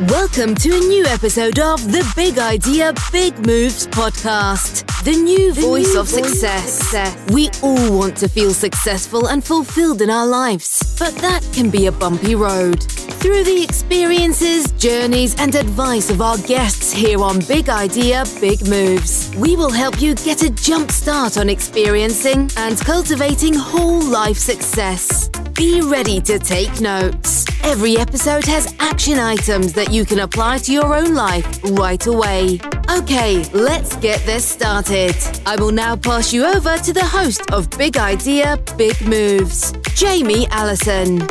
Welcome 0.00 0.56
to 0.56 0.70
a 0.74 0.80
new 0.80 1.06
episode 1.06 1.60
of 1.60 1.92
the 1.92 2.04
Big 2.16 2.36
Idea, 2.36 2.92
Big 3.12 3.46
Moves 3.46 3.86
podcast, 3.86 4.84
the 5.04 5.12
new 5.12 5.52
the 5.52 5.60
voice 5.60 5.94
new 5.94 6.00
of 6.00 6.08
voice 6.08 6.30
success. 6.30 6.78
success. 6.78 7.30
We 7.30 7.48
all 7.62 7.96
want 7.96 8.16
to 8.16 8.28
feel 8.28 8.52
successful 8.52 9.28
and 9.28 9.44
fulfilled 9.44 10.02
in 10.02 10.10
our 10.10 10.26
lives, 10.26 10.96
but 10.98 11.14
that 11.18 11.48
can 11.52 11.70
be 11.70 11.86
a 11.86 11.92
bumpy 11.92 12.34
road. 12.34 12.84
Through 13.24 13.44
the 13.44 13.62
experiences, 13.62 14.70
journeys, 14.72 15.34
and 15.40 15.54
advice 15.54 16.10
of 16.10 16.20
our 16.20 16.36
guests 16.36 16.92
here 16.92 17.22
on 17.22 17.38
Big 17.48 17.70
Idea, 17.70 18.22
Big 18.38 18.68
Moves, 18.68 19.34
we 19.36 19.56
will 19.56 19.70
help 19.70 19.98
you 19.98 20.14
get 20.14 20.42
a 20.42 20.50
jump 20.50 20.90
start 20.90 21.38
on 21.38 21.48
experiencing 21.48 22.50
and 22.58 22.78
cultivating 22.80 23.54
whole 23.54 24.02
life 24.02 24.36
success. 24.36 25.30
Be 25.54 25.80
ready 25.80 26.20
to 26.20 26.38
take 26.38 26.82
notes. 26.82 27.46
Every 27.64 27.96
episode 27.96 28.44
has 28.44 28.74
action 28.78 29.18
items 29.18 29.72
that 29.72 29.90
you 29.90 30.04
can 30.04 30.18
apply 30.18 30.58
to 30.58 30.72
your 30.74 30.94
own 30.94 31.14
life 31.14 31.46
right 31.70 32.06
away. 32.06 32.60
Okay, 32.90 33.42
let's 33.54 33.96
get 33.96 34.20
this 34.26 34.44
started. 34.44 35.16
I 35.46 35.56
will 35.56 35.72
now 35.72 35.96
pass 35.96 36.30
you 36.30 36.44
over 36.44 36.76
to 36.76 36.92
the 36.92 37.06
host 37.06 37.50
of 37.52 37.70
Big 37.78 37.96
Idea, 37.96 38.58
Big 38.76 39.00
Moves, 39.00 39.72
Jamie 39.94 40.46
Allison. 40.50 41.26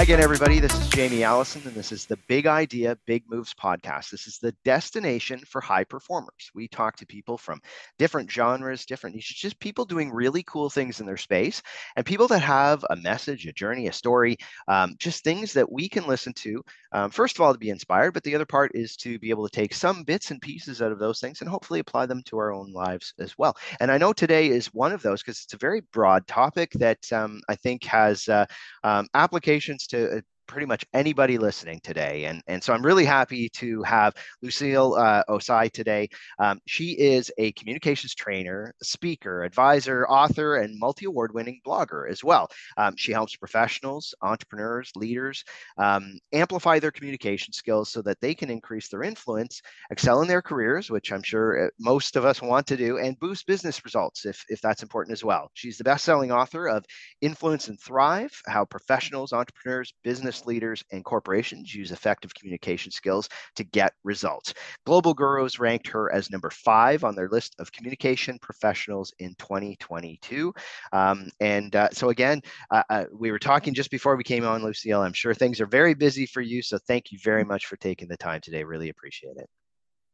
Hi 0.00 0.04
again, 0.04 0.22
everybody. 0.22 0.60
This 0.60 0.72
is 0.80 0.88
Jamie 0.88 1.24
Allison, 1.24 1.60
and 1.66 1.74
this 1.74 1.92
is 1.92 2.06
the 2.06 2.16
Big 2.26 2.46
Idea, 2.46 2.96
Big 3.04 3.22
Moves 3.28 3.52
podcast. 3.52 4.08
This 4.08 4.26
is 4.26 4.38
the 4.38 4.54
destination 4.64 5.40
for 5.46 5.60
high 5.60 5.84
performers. 5.84 6.50
We 6.54 6.68
talk 6.68 6.96
to 6.96 7.06
people 7.06 7.36
from 7.36 7.60
different 7.98 8.30
genres, 8.30 8.86
different 8.86 9.14
niches, 9.14 9.36
just 9.36 9.60
people 9.60 9.84
doing 9.84 10.10
really 10.10 10.42
cool 10.44 10.70
things 10.70 11.00
in 11.00 11.06
their 11.06 11.18
space, 11.18 11.60
and 11.96 12.06
people 12.06 12.26
that 12.28 12.38
have 12.38 12.82
a 12.88 12.96
message, 12.96 13.46
a 13.46 13.52
journey, 13.52 13.88
a 13.88 13.92
story, 13.92 14.38
um, 14.68 14.96
just 14.98 15.22
things 15.22 15.52
that 15.52 15.70
we 15.70 15.86
can 15.86 16.06
listen 16.06 16.32
to. 16.32 16.64
Um, 16.92 17.10
first 17.10 17.36
of 17.36 17.42
all, 17.42 17.52
to 17.52 17.58
be 17.58 17.68
inspired, 17.68 18.12
but 18.12 18.24
the 18.24 18.34
other 18.34 18.46
part 18.46 18.70
is 18.74 18.96
to 18.96 19.18
be 19.18 19.28
able 19.28 19.46
to 19.46 19.54
take 19.54 19.74
some 19.74 20.02
bits 20.04 20.30
and 20.30 20.40
pieces 20.40 20.80
out 20.80 20.92
of 20.92 20.98
those 20.98 21.20
things 21.20 21.42
and 21.42 21.50
hopefully 21.50 21.78
apply 21.78 22.06
them 22.06 22.22
to 22.24 22.38
our 22.38 22.54
own 22.54 22.72
lives 22.72 23.12
as 23.18 23.36
well. 23.36 23.54
And 23.80 23.92
I 23.92 23.98
know 23.98 24.14
today 24.14 24.48
is 24.48 24.72
one 24.72 24.92
of 24.92 25.02
those 25.02 25.22
because 25.22 25.42
it's 25.44 25.52
a 25.52 25.58
very 25.58 25.82
broad 25.92 26.26
topic 26.26 26.72
that 26.76 27.00
um, 27.12 27.42
I 27.50 27.54
think 27.54 27.84
has 27.84 28.26
uh, 28.28 28.46
um, 28.82 29.06
applications 29.12 29.89
to 29.90 30.22
pretty 30.50 30.66
much 30.66 30.84
anybody 30.92 31.38
listening 31.38 31.80
today. 31.82 32.24
And, 32.24 32.42
and 32.48 32.62
so 32.62 32.72
I'm 32.72 32.84
really 32.84 33.04
happy 33.04 33.48
to 33.50 33.82
have 33.84 34.14
Lucille 34.42 34.94
uh, 34.94 35.22
Ossai 35.28 35.70
today. 35.70 36.08
Um, 36.38 36.60
she 36.66 36.90
is 36.92 37.30
a 37.38 37.52
communications 37.52 38.14
trainer, 38.14 38.74
speaker, 38.82 39.44
advisor, 39.44 40.06
author, 40.08 40.56
and 40.56 40.78
multi 40.78 41.06
award 41.06 41.32
winning 41.32 41.60
blogger 41.64 42.10
as 42.10 42.24
well. 42.24 42.48
Um, 42.76 42.96
she 42.96 43.12
helps 43.12 43.36
professionals, 43.36 44.12
entrepreneurs, 44.22 44.90
leaders 44.96 45.44
um, 45.78 46.18
amplify 46.32 46.80
their 46.80 46.90
communication 46.90 47.52
skills 47.52 47.90
so 47.90 48.02
that 48.02 48.20
they 48.20 48.34
can 48.34 48.50
increase 48.50 48.88
their 48.88 49.04
influence, 49.04 49.62
excel 49.90 50.20
in 50.22 50.28
their 50.28 50.42
careers, 50.42 50.90
which 50.90 51.12
I'm 51.12 51.22
sure 51.22 51.66
uh, 51.66 51.70
most 51.78 52.16
of 52.16 52.24
us 52.24 52.42
want 52.42 52.66
to 52.66 52.76
do, 52.76 52.98
and 52.98 53.18
boost 53.20 53.46
business 53.46 53.84
results 53.84 54.26
if, 54.26 54.44
if 54.48 54.60
that's 54.60 54.82
important 54.82 55.12
as 55.12 55.22
well. 55.22 55.50
She's 55.54 55.78
the 55.78 55.84
best 55.84 56.04
selling 56.04 56.32
author 56.32 56.66
of 56.66 56.84
Influence 57.20 57.68
and 57.68 57.80
Thrive 57.80 58.32
How 58.46 58.64
Professionals, 58.64 59.32
Entrepreneurs, 59.32 59.94
Business 60.02 60.39
leaders 60.46 60.84
and 60.92 61.04
corporations 61.04 61.74
use 61.74 61.90
effective 61.90 62.34
communication 62.34 62.90
skills 62.92 63.28
to 63.56 63.64
get 63.64 63.92
results. 64.04 64.54
Global 64.86 65.14
Gurus 65.14 65.58
ranked 65.58 65.88
her 65.88 66.12
as 66.12 66.30
number 66.30 66.50
five 66.50 67.04
on 67.04 67.14
their 67.14 67.28
list 67.28 67.54
of 67.58 67.72
communication 67.72 68.38
professionals 68.38 69.12
in 69.18 69.34
2022. 69.38 70.52
Um, 70.92 71.30
and 71.40 71.74
uh, 71.74 71.88
so, 71.92 72.10
again, 72.10 72.42
uh, 72.70 72.82
uh, 72.90 73.04
we 73.12 73.30
were 73.30 73.38
talking 73.38 73.74
just 73.74 73.90
before 73.90 74.16
we 74.16 74.24
came 74.24 74.44
on, 74.44 74.62
Lucille. 74.62 75.02
I'm 75.02 75.12
sure 75.12 75.34
things 75.34 75.60
are 75.60 75.66
very 75.66 75.94
busy 75.94 76.26
for 76.26 76.40
you. 76.40 76.62
So, 76.62 76.78
thank 76.78 77.12
you 77.12 77.18
very 77.22 77.44
much 77.44 77.66
for 77.66 77.76
taking 77.76 78.08
the 78.08 78.16
time 78.16 78.40
today. 78.40 78.64
Really 78.64 78.88
appreciate 78.88 79.36
it. 79.36 79.48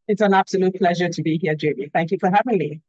It's 0.08 0.22
an 0.22 0.34
absolute 0.34 0.76
pleasure 0.76 1.08
to 1.08 1.22
be 1.22 1.38
here, 1.38 1.54
Jamie. 1.54 1.90
Thank 1.92 2.12
you 2.12 2.18
for 2.18 2.30
having 2.30 2.58
me. 2.58 2.80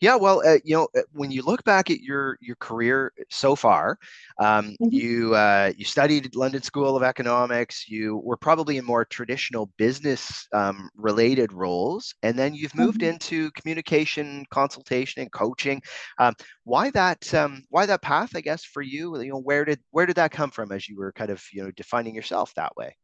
Yeah, 0.00 0.16
well, 0.16 0.42
uh, 0.46 0.58
you 0.64 0.76
know, 0.76 0.88
uh, 0.96 1.02
when 1.12 1.30
you 1.30 1.42
look 1.42 1.64
back 1.64 1.90
at 1.90 2.00
your 2.00 2.36
your 2.40 2.56
career 2.56 3.12
so 3.30 3.56
far, 3.56 3.98
um, 4.38 4.72
mm-hmm. 4.72 4.88
you 4.90 5.34
uh, 5.34 5.72
you 5.76 5.84
studied 5.84 6.34
London 6.34 6.62
School 6.62 6.94
of 6.94 7.02
Economics. 7.02 7.88
You 7.88 8.18
were 8.18 8.36
probably 8.36 8.76
in 8.76 8.84
more 8.84 9.04
traditional 9.04 9.70
business 9.78 10.46
um, 10.52 10.90
related 10.94 11.52
roles, 11.52 12.14
and 12.22 12.38
then 12.38 12.54
you've 12.54 12.74
moved 12.74 13.00
mm-hmm. 13.00 13.14
into 13.14 13.50
communication, 13.52 14.44
consultation, 14.50 15.22
and 15.22 15.32
coaching. 15.32 15.80
Um, 16.18 16.34
why 16.64 16.90
that 16.90 17.32
um, 17.32 17.64
why 17.70 17.86
that 17.86 18.02
path? 18.02 18.36
I 18.36 18.42
guess 18.42 18.64
for 18.64 18.82
you, 18.82 19.18
you 19.22 19.30
know, 19.30 19.40
where 19.40 19.64
did 19.64 19.80
where 19.90 20.04
did 20.04 20.16
that 20.16 20.32
come 20.32 20.50
from 20.50 20.70
as 20.70 20.86
you 20.86 20.96
were 20.98 21.12
kind 21.12 21.30
of 21.30 21.42
you 21.50 21.64
know 21.64 21.70
defining 21.70 22.14
yourself 22.14 22.52
that 22.56 22.76
way? 22.76 22.94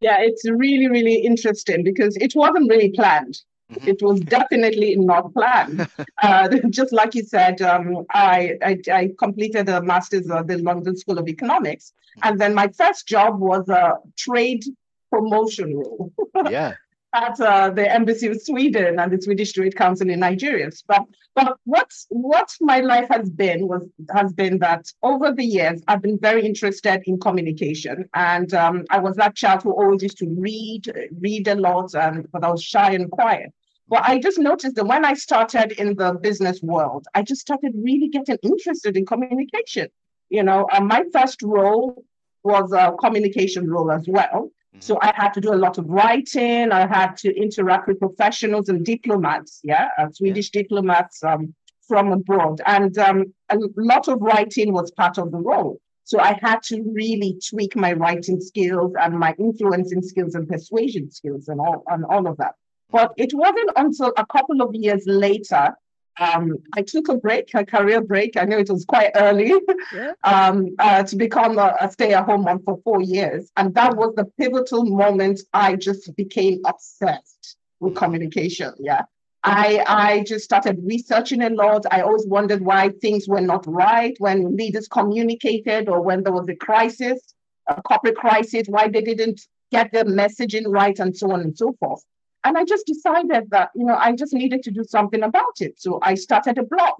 Yeah, 0.00 0.18
it's 0.20 0.48
really 0.48 0.88
really 0.88 1.16
interesting 1.16 1.82
because 1.82 2.16
it 2.16 2.34
wasn't 2.36 2.70
really 2.70 2.92
planned. 2.92 3.36
Mm-hmm. 3.72 3.88
It 3.88 4.02
was 4.02 4.20
definitely 4.20 4.96
not 4.96 5.32
planned. 5.32 5.88
uh, 6.22 6.48
just 6.70 6.92
like 6.92 7.14
you 7.14 7.24
said, 7.24 7.62
um, 7.62 8.04
I, 8.10 8.58
I, 8.62 8.78
I, 8.92 9.10
completed 9.18 9.68
a 9.68 9.82
master's 9.82 10.30
at 10.30 10.48
the 10.48 10.58
London 10.58 10.96
School 10.96 11.18
of 11.18 11.28
Economics. 11.28 11.92
Mm-hmm. 12.18 12.28
And 12.28 12.40
then 12.40 12.54
my 12.54 12.68
first 12.68 13.08
job 13.08 13.40
was 13.40 13.68
a 13.68 13.98
trade 14.16 14.64
promotion 15.10 15.76
role. 15.76 16.12
yeah. 16.50 16.74
At 17.14 17.40
uh, 17.40 17.70
the 17.70 17.88
embassy 17.88 18.26
of 18.26 18.42
Sweden 18.42 18.98
and 18.98 19.12
the 19.12 19.22
Swedish 19.22 19.52
Trade 19.52 19.76
Council 19.76 20.10
in 20.10 20.18
Nigeria. 20.18 20.68
But 20.88 21.04
but 21.36 21.58
what's 21.64 22.06
what 22.10 22.48
my 22.60 22.80
life 22.80 23.06
has 23.08 23.30
been 23.30 23.68
was 23.68 23.82
has 24.12 24.32
been 24.32 24.58
that 24.58 24.84
over 25.00 25.30
the 25.30 25.44
years 25.44 25.80
I've 25.86 26.02
been 26.02 26.18
very 26.18 26.44
interested 26.44 27.02
in 27.06 27.20
communication, 27.20 28.08
and 28.14 28.52
um, 28.52 28.84
I 28.90 28.98
was 28.98 29.14
that 29.14 29.36
child 29.36 29.62
who 29.62 29.70
always 29.70 30.02
used 30.02 30.18
to 30.18 30.26
read 30.28 30.92
read 31.20 31.46
a 31.46 31.54
lot, 31.54 31.94
and 31.94 32.26
but 32.32 32.42
I 32.42 32.50
was 32.50 32.64
shy 32.64 32.90
and 32.94 33.08
quiet. 33.08 33.52
But 33.86 34.02
I 34.02 34.18
just 34.18 34.38
noticed 34.38 34.74
that 34.74 34.86
when 34.86 35.04
I 35.04 35.14
started 35.14 35.70
in 35.72 35.94
the 35.94 36.14
business 36.14 36.62
world, 36.62 37.06
I 37.14 37.22
just 37.22 37.42
started 37.42 37.72
really 37.76 38.08
getting 38.08 38.38
interested 38.42 38.96
in 38.96 39.06
communication. 39.06 39.88
You 40.30 40.42
know, 40.42 40.66
my 40.80 41.04
first 41.12 41.42
role 41.42 42.04
was 42.42 42.72
a 42.72 42.92
communication 43.00 43.70
role 43.70 43.92
as 43.92 44.08
well. 44.08 44.50
So 44.84 44.98
I 45.00 45.12
had 45.16 45.30
to 45.30 45.40
do 45.40 45.54
a 45.54 45.56
lot 45.56 45.78
of 45.78 45.86
writing. 45.88 46.70
I 46.70 46.86
had 46.86 47.16
to 47.22 47.34
interact 47.34 47.88
with 47.88 47.98
professionals 47.98 48.68
and 48.68 48.84
diplomats, 48.84 49.60
yeah, 49.64 49.88
uh, 49.98 50.08
Swedish 50.12 50.50
yeah. 50.52 50.60
diplomats 50.60 51.24
um, 51.24 51.54
from 51.88 52.12
abroad. 52.12 52.60
And 52.66 52.96
um, 52.98 53.32
a 53.48 53.56
lot 53.78 54.08
of 54.08 54.20
writing 54.20 54.74
was 54.74 54.90
part 54.90 55.16
of 55.16 55.30
the 55.32 55.38
role. 55.38 55.80
So 56.04 56.20
I 56.20 56.38
had 56.42 56.62
to 56.64 56.82
really 56.92 57.38
tweak 57.48 57.76
my 57.76 57.94
writing 57.94 58.42
skills 58.42 58.92
and 59.00 59.18
my 59.18 59.34
influencing 59.38 60.02
skills 60.02 60.34
and 60.34 60.46
persuasion 60.46 61.10
skills 61.10 61.48
and 61.48 61.60
all, 61.60 61.82
and 61.88 62.04
all 62.04 62.26
of 62.26 62.36
that. 62.36 62.52
But 62.90 63.12
it 63.16 63.32
wasn't 63.32 63.70
until 63.76 64.12
a 64.18 64.26
couple 64.26 64.60
of 64.60 64.74
years 64.74 65.04
later 65.06 65.74
um, 66.18 66.58
I 66.74 66.82
took 66.82 67.08
a 67.08 67.16
break, 67.16 67.50
a 67.54 67.64
career 67.64 68.00
break. 68.00 68.36
I 68.36 68.44
know 68.44 68.58
it 68.58 68.70
was 68.70 68.84
quite 68.84 69.10
early 69.16 69.52
yeah. 69.92 70.12
um, 70.24 70.74
uh, 70.78 71.02
to 71.02 71.16
become 71.16 71.58
a, 71.58 71.76
a 71.80 71.90
stay 71.90 72.14
at 72.14 72.24
home 72.24 72.42
mom 72.44 72.62
for 72.62 72.80
four 72.84 73.02
years. 73.02 73.50
And 73.56 73.74
that 73.74 73.96
was 73.96 74.14
the 74.14 74.26
pivotal 74.38 74.84
moment 74.84 75.40
I 75.52 75.76
just 75.76 76.14
became 76.16 76.60
obsessed 76.64 77.56
with 77.80 77.96
communication. 77.96 78.74
Yeah. 78.78 79.02
I, 79.42 79.84
I 79.86 80.24
just 80.26 80.44
started 80.44 80.80
researching 80.82 81.42
a 81.42 81.50
lot. 81.50 81.84
I 81.90 82.00
always 82.00 82.26
wondered 82.26 82.62
why 82.62 82.88
things 82.88 83.28
were 83.28 83.42
not 83.42 83.66
right 83.66 84.14
when 84.18 84.56
leaders 84.56 84.88
communicated 84.88 85.88
or 85.88 86.00
when 86.00 86.22
there 86.22 86.32
was 86.32 86.48
a 86.48 86.54
crisis, 86.54 87.34
a 87.68 87.82
corporate 87.82 88.16
crisis, 88.16 88.68
why 88.68 88.88
they 88.88 89.02
didn't 89.02 89.42
get 89.70 89.92
their 89.92 90.04
messaging 90.04 90.64
right, 90.66 90.98
and 90.98 91.14
so 91.14 91.30
on 91.32 91.42
and 91.42 91.56
so 91.56 91.74
forth. 91.78 92.02
And 92.44 92.58
I 92.58 92.64
just 92.64 92.86
decided 92.86 93.50
that, 93.50 93.70
you 93.74 93.84
know, 93.84 93.94
I 93.94 94.12
just 94.12 94.34
needed 94.34 94.62
to 94.64 94.70
do 94.70 94.84
something 94.84 95.22
about 95.22 95.60
it. 95.60 95.80
So 95.80 95.98
I 96.02 96.14
started 96.14 96.58
a 96.58 96.62
blog. 96.62 96.98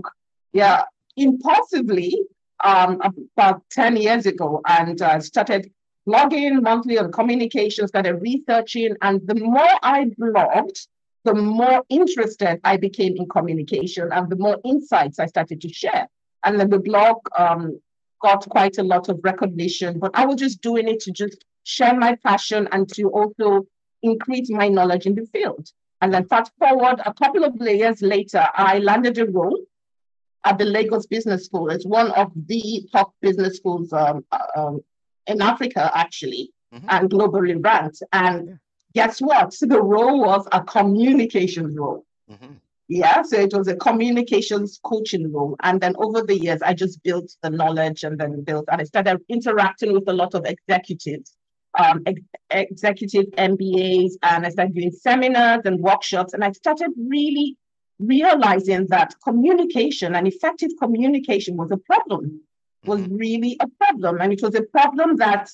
Yeah, 0.52 0.84
impulsively 1.16 2.18
um, 2.62 3.00
about 3.36 3.62
10 3.70 3.96
years 3.96 4.26
ago 4.26 4.62
and 4.66 5.00
uh, 5.02 5.20
started 5.20 5.70
blogging 6.08 6.62
monthly 6.62 6.98
on 6.98 7.12
communication, 7.12 7.86
started 7.88 8.14
researching. 8.22 8.96
And 9.02 9.20
the 9.26 9.34
more 9.34 9.70
I 9.82 10.06
blogged, 10.18 10.86
the 11.24 11.34
more 11.34 11.82
interested 11.88 12.60
I 12.64 12.76
became 12.76 13.16
in 13.16 13.28
communication 13.28 14.10
and 14.12 14.28
the 14.28 14.36
more 14.36 14.58
insights 14.64 15.18
I 15.18 15.26
started 15.26 15.60
to 15.62 15.68
share. 15.68 16.08
And 16.44 16.60
then 16.60 16.70
the 16.70 16.78
blog 16.78 17.16
um, 17.36 17.80
got 18.20 18.48
quite 18.48 18.78
a 18.78 18.82
lot 18.82 19.08
of 19.08 19.20
recognition, 19.22 19.98
but 19.98 20.10
I 20.14 20.26
was 20.26 20.36
just 20.36 20.60
doing 20.60 20.88
it 20.88 21.00
to 21.00 21.12
just 21.12 21.44
share 21.64 21.96
my 21.96 22.16
passion 22.16 22.68
and 22.72 22.88
to 22.94 23.08
also 23.08 23.66
increase 24.04 24.50
my 24.50 24.68
knowledge 24.68 25.06
in 25.06 25.14
the 25.14 25.26
field. 25.32 25.68
And 26.00 26.12
then 26.12 26.26
fast 26.26 26.52
forward 26.58 27.00
a 27.04 27.14
couple 27.14 27.44
of 27.44 27.56
years 27.56 28.02
later, 28.02 28.46
I 28.54 28.78
landed 28.78 29.18
a 29.18 29.26
role 29.26 29.58
at 30.44 30.58
the 30.58 30.66
Lagos 30.66 31.06
Business 31.06 31.46
School. 31.46 31.70
It's 31.70 31.86
one 31.86 32.10
of 32.12 32.30
the 32.34 32.86
top 32.92 33.14
business 33.22 33.56
schools 33.56 33.92
um, 33.92 34.24
um, 34.54 34.80
in 35.26 35.40
Africa, 35.40 35.90
actually, 35.94 36.50
mm-hmm. 36.74 36.86
and 36.90 37.10
globally 37.10 37.56
ranked. 37.64 38.02
And 38.12 38.58
guess 38.94 39.20
what? 39.20 39.54
So 39.54 39.66
the 39.74 39.80
role 39.80 40.20
was 40.20 40.46
a 40.52 40.62
communications 40.62 41.76
role. 41.76 42.04
Mm-hmm. 42.30 42.54
Yeah, 42.88 43.22
so 43.22 43.38
it 43.38 43.54
was 43.54 43.68
a 43.68 43.76
communications 43.76 44.78
coaching 44.84 45.32
role. 45.32 45.56
And 45.62 45.80
then 45.80 45.94
over 45.96 46.20
the 46.20 46.38
years, 46.38 46.60
I 46.60 46.74
just 46.74 47.02
built 47.02 47.34
the 47.40 47.48
knowledge 47.48 48.04
and 48.04 48.20
then 48.20 48.42
built, 48.42 48.66
and 48.70 48.78
I 48.78 48.84
started 48.84 49.22
interacting 49.30 49.94
with 49.94 50.06
a 50.06 50.12
lot 50.12 50.34
of 50.34 50.44
executives 50.44 51.34
um, 51.78 52.02
ex- 52.06 52.20
executive 52.50 53.26
MBAs 53.32 54.12
and 54.22 54.46
I 54.46 54.50
started 54.50 54.74
doing 54.74 54.90
seminars 54.90 55.62
and 55.64 55.80
workshops. 55.80 56.34
And 56.34 56.44
I 56.44 56.52
started 56.52 56.90
really 56.96 57.56
realizing 57.98 58.86
that 58.88 59.14
communication 59.22 60.14
and 60.14 60.26
effective 60.26 60.70
communication 60.80 61.56
was 61.56 61.70
a 61.70 61.76
problem, 61.76 62.40
was 62.84 63.00
mm-hmm. 63.00 63.16
really 63.16 63.56
a 63.60 63.66
problem. 63.80 64.20
And 64.20 64.32
it 64.32 64.42
was 64.42 64.54
a 64.54 64.62
problem 64.62 65.16
that 65.16 65.48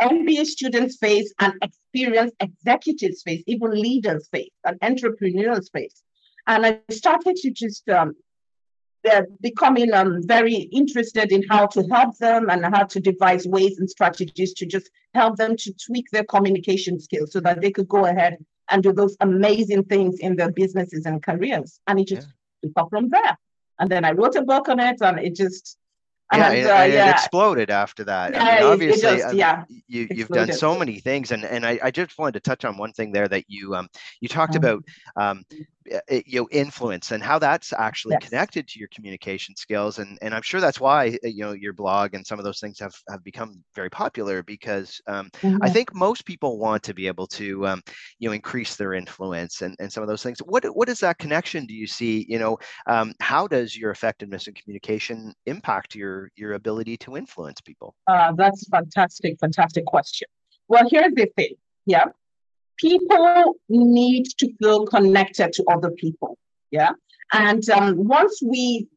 MBA 0.00 0.44
students 0.46 0.96
face 0.96 1.32
and 1.40 1.54
experienced 1.62 2.34
executives 2.40 3.22
face, 3.22 3.42
even 3.46 3.70
leaders 3.70 4.28
face, 4.28 4.52
and 4.64 4.78
entrepreneurs 4.82 5.68
face. 5.70 6.02
And 6.46 6.64
I 6.64 6.80
started 6.90 7.36
to 7.36 7.50
just 7.50 7.88
um, 7.88 8.14
becoming 9.40 9.92
um, 9.94 10.22
very 10.26 10.54
interested 10.54 11.32
in 11.32 11.42
how 11.48 11.66
to 11.66 11.82
help 11.90 12.16
them 12.18 12.50
and 12.50 12.64
how 12.64 12.84
to 12.84 13.00
devise 13.00 13.46
ways 13.46 13.78
and 13.78 13.88
strategies 13.88 14.52
to 14.54 14.66
just 14.66 14.90
help 15.14 15.36
them 15.36 15.56
to 15.56 15.72
tweak 15.74 16.06
their 16.10 16.24
communication 16.24 16.98
skills 17.00 17.32
so 17.32 17.40
that 17.40 17.60
they 17.60 17.70
could 17.70 17.88
go 17.88 18.06
ahead 18.06 18.36
and 18.70 18.82
do 18.82 18.92
those 18.92 19.16
amazing 19.20 19.84
things 19.84 20.18
in 20.20 20.36
their 20.36 20.50
businesses 20.50 21.06
and 21.06 21.22
careers. 21.22 21.80
And 21.86 22.00
it 22.00 22.08
just 22.08 22.28
yeah. 22.62 22.68
took 22.68 22.78
off 22.78 22.90
from 22.90 23.08
there. 23.08 23.38
And 23.78 23.90
then 23.90 24.04
I 24.04 24.12
wrote 24.12 24.34
a 24.34 24.42
book 24.42 24.68
on 24.68 24.80
it, 24.80 25.00
and 25.00 25.18
it 25.20 25.36
just 25.36 25.78
yeah, 26.32 26.50
and, 26.50 26.66
uh, 26.66 26.94
yeah. 26.94 27.08
it 27.08 27.10
exploded 27.12 27.70
after 27.70 28.04
that. 28.04 28.32
Yeah, 28.32 28.42
I 28.42 28.60
mean, 28.60 28.64
obviously, 28.64 29.18
just, 29.18 29.34
yeah, 29.34 29.64
you 29.86 30.08
you've 30.10 30.28
done 30.28 30.52
so 30.52 30.78
many 30.78 31.00
things, 31.00 31.32
and 31.32 31.44
and 31.44 31.64
I, 31.64 31.78
I 31.82 31.90
just 31.90 32.18
wanted 32.18 32.34
to 32.34 32.40
touch 32.40 32.64
on 32.64 32.76
one 32.76 32.92
thing 32.92 33.12
there 33.12 33.28
that 33.28 33.44
you 33.48 33.74
um 33.74 33.88
you 34.20 34.28
talked 34.28 34.54
um, 34.54 34.58
about 34.58 34.84
um 35.16 35.42
you 36.10 36.40
know 36.40 36.48
influence 36.50 37.12
and 37.12 37.22
how 37.22 37.38
that's 37.38 37.72
actually 37.72 38.16
yes. 38.20 38.28
connected 38.28 38.68
to 38.68 38.78
your 38.78 38.88
communication 38.88 39.54
skills 39.56 39.98
and 39.98 40.18
and 40.22 40.34
i'm 40.34 40.42
sure 40.42 40.60
that's 40.60 40.80
why 40.80 41.18
eh, 41.22 41.28
you 41.28 41.44
know 41.44 41.52
your 41.52 41.72
blog 41.72 42.14
and 42.14 42.26
some 42.26 42.38
of 42.38 42.44
those 42.44 42.60
things 42.60 42.78
have 42.78 42.94
have 43.08 43.22
become 43.24 43.62
very 43.74 43.90
popular 43.90 44.42
because 44.42 45.00
um, 45.06 45.30
mm-hmm. 45.40 45.58
i 45.62 45.70
think 45.70 45.94
most 45.94 46.24
people 46.24 46.58
want 46.58 46.82
to 46.82 46.94
be 46.94 47.06
able 47.06 47.26
to 47.26 47.66
um, 47.66 47.82
you 48.18 48.28
know 48.28 48.34
increase 48.34 48.76
their 48.76 48.94
influence 48.94 49.62
and, 49.62 49.74
and 49.78 49.92
some 49.92 50.02
of 50.02 50.08
those 50.08 50.22
things 50.22 50.38
what 50.40 50.64
what 50.76 50.88
is 50.88 51.00
that 51.00 51.18
connection 51.18 51.66
do 51.66 51.74
you 51.74 51.86
see 51.86 52.26
you 52.28 52.38
know 52.38 52.58
um, 52.86 53.12
how 53.20 53.46
does 53.46 53.76
your 53.76 53.90
effectiveness 53.90 54.46
in 54.46 54.54
communication 54.54 55.32
impact 55.46 55.94
your 55.94 56.17
your 56.36 56.52
ability 56.54 56.96
to 56.96 57.16
influence 57.16 57.60
people 57.60 57.94
uh, 58.06 58.32
that's 58.36 58.68
fantastic 58.68 59.38
fantastic 59.38 59.84
question 59.84 60.28
well 60.68 60.86
here's 60.90 61.14
the 61.14 61.28
thing 61.36 61.54
yeah 61.86 62.06
people 62.78 63.56
need 63.68 64.26
to 64.38 64.52
feel 64.54 64.86
connected 64.86 65.52
to 65.52 65.64
other 65.70 65.90
people. 65.90 66.38
Yeah. 66.70 66.92
And 67.32 67.68
um, 67.70 68.08
once 68.08 68.40
we 68.42 68.88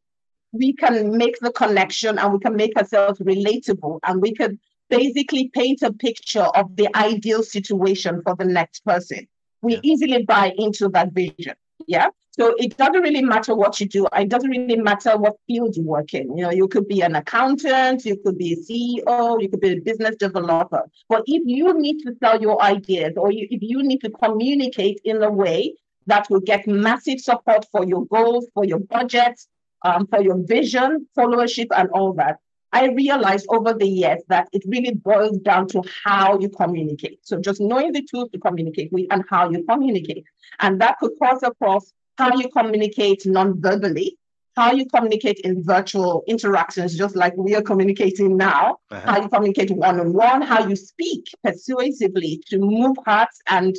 we 0.53 0.73
can 0.73 1.18
make 1.18 1.39
the 1.39 1.51
connection 1.51 2.19
and 2.19 2.33
we 2.33 2.39
can 2.39 2.56
make 2.56 2.75
ourselves 2.75 3.19
relatable 3.21 4.00
and 4.06 4.21
we 4.21 4.33
can 4.33 4.59
basically 4.89 5.50
paint 5.53 5.81
a 5.81 5.94
picture 5.94 6.44
of 6.44 6.75
the 6.75 6.89
ideal 6.95 7.41
situation 7.41 8.21
for 8.21 8.35
the 8.35 8.44
next 8.44 8.83
person, 8.83 9.27
we 9.62 9.75
yeah. 9.75 9.79
easily 9.83 10.25
buy 10.25 10.51
into 10.57 10.89
that 10.89 11.13
vision. 11.13 11.56
Yeah. 11.87 12.09
So 12.33 12.55
it 12.57 12.77
doesn't 12.77 13.01
really 13.01 13.21
matter 13.21 13.53
what 13.53 13.79
you 13.81 13.87
do. 13.87 14.07
It 14.15 14.29
doesn't 14.29 14.49
really 14.49 14.77
matter 14.77 15.17
what 15.17 15.35
field 15.47 15.75
you 15.75 15.83
work 15.83 16.13
in. 16.13 16.37
You 16.37 16.45
know, 16.45 16.51
you 16.51 16.67
could 16.67 16.87
be 16.87 17.01
an 17.01 17.15
accountant, 17.15 18.05
you 18.05 18.17
could 18.23 18.37
be 18.37 18.53
a 18.53 18.55
CEO, 18.55 19.41
you 19.41 19.49
could 19.49 19.59
be 19.59 19.73
a 19.73 19.81
business 19.81 20.15
developer. 20.15 20.83
But 21.09 21.23
if 21.27 21.43
you 21.45 21.73
need 21.77 21.99
to 22.03 22.15
sell 22.23 22.41
your 22.41 22.61
ideas 22.61 23.13
or 23.17 23.31
you, 23.31 23.47
if 23.51 23.61
you 23.61 23.83
need 23.83 23.99
to 24.01 24.09
communicate 24.09 25.01
in 25.03 25.21
a 25.21 25.29
way 25.29 25.75
that 26.07 26.29
will 26.29 26.39
get 26.39 26.67
massive 26.67 27.19
support 27.19 27.65
for 27.71 27.85
your 27.85 28.05
goals, 28.05 28.47
for 28.53 28.63
your 28.63 28.79
budget, 28.79 29.39
um, 29.83 30.07
for 30.07 30.21
your 30.21 30.37
vision, 30.45 31.07
followership, 31.17 31.67
and 31.75 31.89
all 31.89 32.13
that, 32.13 32.37
I 32.73 32.88
realized 32.88 33.47
over 33.50 33.73
the 33.73 33.88
years 33.88 34.21
that 34.29 34.47
it 34.53 34.63
really 34.65 34.94
boils 34.94 35.38
down 35.39 35.68
to 35.69 35.83
how 36.03 36.39
you 36.39 36.50
communicate. 36.50 37.19
So 37.23 37.39
just 37.39 37.59
knowing 37.59 37.91
the 37.91 38.07
tools 38.09 38.29
to 38.31 38.39
communicate 38.39 38.91
with 38.91 39.07
and 39.12 39.23
how 39.29 39.50
you 39.50 39.63
communicate. 39.68 40.25
And 40.59 40.79
that 40.81 40.97
could 41.00 41.12
cross 41.18 41.44
across 41.44 41.91
how 42.18 42.35
you 42.38 42.50
communicate 42.50 43.25
non-verbally, 43.25 44.18
how 44.56 44.73
you 44.73 44.85
communicate 44.85 45.39
in 45.41 45.63
virtual 45.63 46.23
interactions, 46.27 46.97
just 46.97 47.15
like 47.15 47.35
we 47.38 47.56
are 47.56 47.62
communicating 47.62 48.38
now, 48.38 48.77
uh-huh. 48.89 49.12
how 49.12 49.21
you 49.21 49.29
communicate 49.29 49.71
one-on-one, 49.71 50.41
how 50.41 50.67
you 50.67 50.75
speak 50.75 51.25
persuasively 51.44 52.41
to 52.47 52.57
move 52.57 52.95
hearts 53.06 53.39
and 53.50 53.75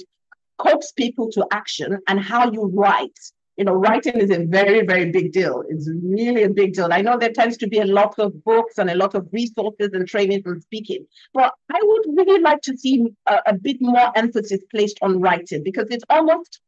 coax 0.58 0.92
people 0.92 1.30
to 1.30 1.46
action, 1.50 1.98
and 2.08 2.20
how 2.20 2.50
you 2.50 2.70
write. 2.74 3.18
You 3.56 3.64
know, 3.64 3.74
writing 3.74 4.14
is 4.14 4.30
a 4.30 4.44
very, 4.44 4.86
very 4.86 5.10
big 5.10 5.32
deal. 5.32 5.62
It's 5.68 5.88
really 6.02 6.44
a 6.44 6.48
big 6.48 6.72
deal. 6.72 6.88
I 6.90 7.02
know 7.02 7.18
there 7.18 7.32
tends 7.32 7.58
to 7.58 7.66
be 7.66 7.80
a 7.80 7.84
lot 7.84 8.18
of 8.18 8.42
books 8.44 8.78
and 8.78 8.88
a 8.88 8.94
lot 8.94 9.14
of 9.14 9.28
resources 9.30 9.90
and 9.92 10.08
training 10.08 10.42
on 10.46 10.60
speaking, 10.62 11.06
but 11.34 11.52
I 11.70 11.80
would 11.82 12.16
really 12.16 12.40
like 12.40 12.62
to 12.62 12.76
see 12.76 13.06
a, 13.26 13.38
a 13.46 13.54
bit 13.54 13.76
more 13.80 14.10
emphasis 14.16 14.60
placed 14.70 14.98
on 15.02 15.20
writing 15.20 15.62
because 15.62 15.88
it's 15.90 16.04
almost 16.08 16.60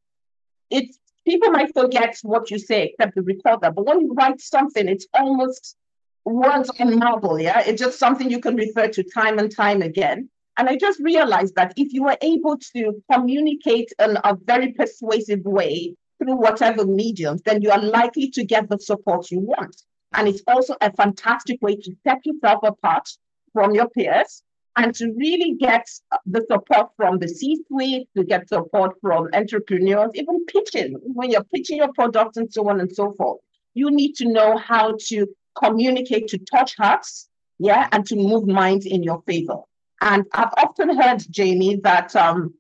it's 0.70 0.98
people 1.26 1.50
might 1.50 1.72
forget 1.72 2.18
what 2.22 2.50
you 2.50 2.58
say 2.58 2.86
except 2.86 3.14
the 3.14 3.22
recorder, 3.22 3.70
but 3.70 3.86
when 3.86 4.00
you 4.00 4.12
write 4.12 4.40
something, 4.40 4.88
it's 4.88 5.06
almost 5.14 5.76
words 6.24 6.70
on 6.78 6.98
marble. 6.98 7.40
Yeah, 7.40 7.60
it's 7.60 7.80
just 7.80 7.98
something 7.98 8.30
you 8.30 8.40
can 8.40 8.56
refer 8.56 8.88
to 8.88 9.02
time 9.02 9.38
and 9.38 9.54
time 9.54 9.82
again. 9.82 10.28
And 10.56 10.68
I 10.68 10.76
just 10.76 11.00
realized 11.00 11.56
that 11.56 11.74
if 11.76 11.92
you 11.92 12.04
were 12.04 12.16
able 12.20 12.58
to 12.74 13.02
communicate 13.10 13.92
in 13.98 14.16
a 14.22 14.36
very 14.36 14.72
persuasive 14.72 15.44
way 15.44 15.96
through 16.18 16.36
whatever 16.36 16.86
mediums, 16.86 17.42
then 17.42 17.62
you 17.62 17.70
are 17.70 17.82
likely 17.82 18.30
to 18.30 18.44
get 18.44 18.68
the 18.68 18.78
support 18.78 19.30
you 19.30 19.40
want. 19.40 19.82
And 20.14 20.28
it's 20.28 20.42
also 20.46 20.76
a 20.80 20.92
fantastic 20.92 21.60
way 21.60 21.76
to 21.76 21.96
set 22.06 22.18
yourself 22.24 22.60
apart 22.62 23.08
from 23.52 23.74
your 23.74 23.88
peers 23.88 24.42
and 24.76 24.94
to 24.94 25.12
really 25.16 25.54
get 25.54 25.86
the 26.26 26.44
support 26.50 26.88
from 26.96 27.18
the 27.18 27.28
C-suite, 27.28 28.08
to 28.16 28.24
get 28.24 28.48
support 28.48 28.92
from 29.00 29.28
entrepreneurs, 29.32 30.10
even 30.14 30.44
pitching, 30.46 30.96
when 31.02 31.30
you're 31.30 31.44
pitching 31.44 31.78
your 31.78 31.92
product 31.92 32.36
and 32.36 32.52
so 32.52 32.68
on 32.68 32.80
and 32.80 32.92
so 32.92 33.12
forth, 33.12 33.40
you 33.74 33.90
need 33.90 34.14
to 34.16 34.26
know 34.26 34.56
how 34.56 34.96
to 35.06 35.26
communicate 35.56 36.26
to 36.28 36.38
touch 36.38 36.76
hearts, 36.76 37.28
yeah, 37.58 37.88
and 37.92 38.04
to 38.06 38.16
move 38.16 38.46
minds 38.46 38.86
in 38.86 39.02
your 39.02 39.22
favor. 39.22 39.58
And 40.00 40.24
I've 40.32 40.52
often 40.56 41.00
heard, 41.00 41.22
Jamie, 41.30 41.76
that 41.84 42.14
um, 42.16 42.54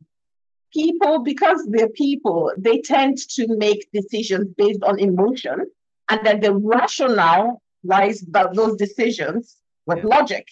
people, 0.74 1.20
because 1.20 1.66
they're 1.70 1.88
people, 1.88 2.52
they 2.58 2.80
tend 2.80 3.16
to 3.36 3.46
make 3.56 3.88
decisions 3.92 4.48
based 4.56 4.82
on 4.82 4.98
emotion, 4.98 5.66
and 6.10 6.26
then 6.26 6.40
the 6.40 6.54
rationale 6.54 7.62
lies 7.84 8.22
about 8.22 8.54
those 8.54 8.76
decisions 8.76 9.56
with 9.86 9.98
yeah. 9.98 10.16
logic. 10.16 10.46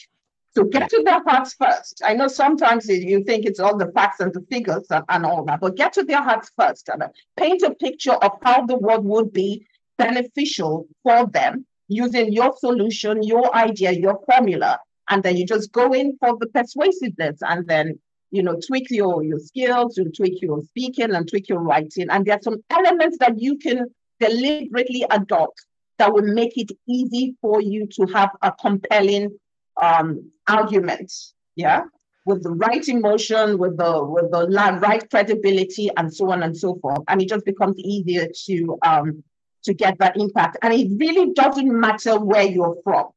So 0.55 0.65
get 0.65 0.91
to 0.91 1.03
their 1.03 1.23
hearts 1.25 1.55
first. 1.55 2.03
I 2.05 2.13
know 2.13 2.29
sometimes 2.29 2.87
you 2.87 3.25
think 3.25 3.47
it's 3.47 3.59
all 3.59 3.77
the 3.79 3.91
facts 3.93 4.21
and 4.21 4.33
the 4.35 4.45
figures 4.51 4.87
and, 4.91 5.05
and 5.09 5.25
all 5.25 5.45
that, 5.47 5.61
but 5.61 5.77
get 5.77 5.95
to 5.95 6.03
their 6.03 6.23
hearts 6.23 6.51
first 6.59 6.91
and 6.91 7.03
paint 7.37 7.63
a 7.63 7.75
picture 7.75 8.13
of 8.13 8.33
how 8.43 8.67
the 8.67 8.77
world 8.77 9.05
would 9.07 9.33
be 9.33 9.67
beneficial 9.97 10.87
for 11.03 11.27
them 11.27 11.65
using 11.89 12.33
your 12.33 12.55
solution, 12.59 13.23
your 13.23 13.55
idea, 13.57 13.93
your 13.93 14.21
formula. 14.27 14.79
And 15.09 15.23
then 15.23 15.37
you 15.39 15.47
just 15.47 15.73
go 15.73 15.93
in 15.95 16.17
for 16.19 16.37
the 16.39 16.49
persuasiveness 16.49 17.39
and 17.41 17.67
then 17.67 17.99
you 18.33 18.43
know, 18.43 18.59
tweak 18.67 18.91
your, 18.91 19.23
your 19.23 19.39
skills, 19.39 19.97
you 19.97 20.11
tweak 20.11 20.41
your 20.41 20.63
speaking 20.63 21.15
and 21.15 21.29
tweak 21.29 21.49
your 21.49 21.61
writing. 21.61 22.09
And 22.11 22.25
there 22.25 22.37
are 22.37 22.43
some 22.43 22.65
elements 22.71 23.19
that 23.21 23.39
you 23.39 23.59
can 23.59 23.87
deliberately 24.19 25.05
adopt 25.11 25.65
that 25.99 26.13
will 26.13 26.23
make 26.23 26.57
it 26.57 26.73
easy 26.89 27.37
for 27.41 27.61
you 27.61 27.87
to 27.87 28.07
have 28.07 28.31
a 28.41 28.51
compelling 28.51 29.39
um, 29.81 30.31
arguments, 30.49 31.35
yeah, 31.57 31.83
with 32.25 32.43
the 32.43 32.51
right 32.51 32.89
emotion, 32.89 33.59
with 33.59 33.77
the 33.77 34.05
with 34.05 34.31
the 34.31 34.49
right 34.81 35.09
credibility, 35.11 35.91
and 35.97 36.13
so 36.13 36.31
on 36.33 36.43
and 36.43 36.57
so 36.57 36.77
forth, 36.81 37.01
and 37.09 37.21
it 37.21 37.29
just 37.29 37.45
becomes 37.45 37.77
easier 37.79 38.29
to 38.47 38.79
um, 38.83 39.23
to 39.65 39.75
get 39.75 39.99
that 39.99 40.17
impact. 40.17 40.57
And 40.63 40.73
it 40.73 40.89
really 40.99 41.33
doesn't 41.35 41.69
matter 41.81 42.19
where 42.19 42.45
you're 42.45 42.77
from. 42.83 43.09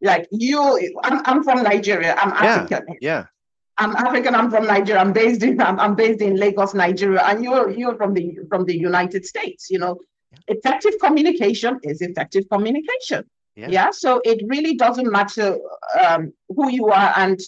Like 0.00 0.28
you, 0.30 0.92
I'm, 1.02 1.20
I'm 1.26 1.44
from 1.44 1.62
Nigeria. 1.62 2.14
I'm 2.14 2.32
African. 2.32 2.86
Yeah. 2.88 2.94
yeah. 3.00 3.24
I'm 3.78 3.96
African. 3.96 4.34
I'm 4.34 4.50
from 4.50 4.66
Nigeria. 4.66 5.00
I'm 5.00 5.12
based 5.12 5.42
in 5.42 5.60
I'm, 5.60 5.80
I'm 5.80 5.94
based 5.94 6.20
in 6.20 6.36
Lagos, 6.36 6.74
Nigeria, 6.74 7.22
and 7.22 7.42
you're 7.42 7.70
you're 7.70 7.96
from 7.96 8.14
the 8.14 8.38
from 8.48 8.64
the 8.64 8.76
United 8.76 9.24
States. 9.24 9.70
You 9.70 9.78
know, 9.78 9.98
effective 10.48 10.94
communication 11.00 11.78
is 11.82 12.02
effective 12.02 12.44
communication. 12.50 13.24
Yeah. 13.56 13.68
yeah. 13.68 13.90
So 13.90 14.20
it 14.24 14.42
really 14.46 14.74
doesn't 14.76 15.10
matter 15.10 15.58
um, 16.00 16.32
who 16.48 16.70
you 16.70 16.88
are, 16.88 17.12
and 17.16 17.40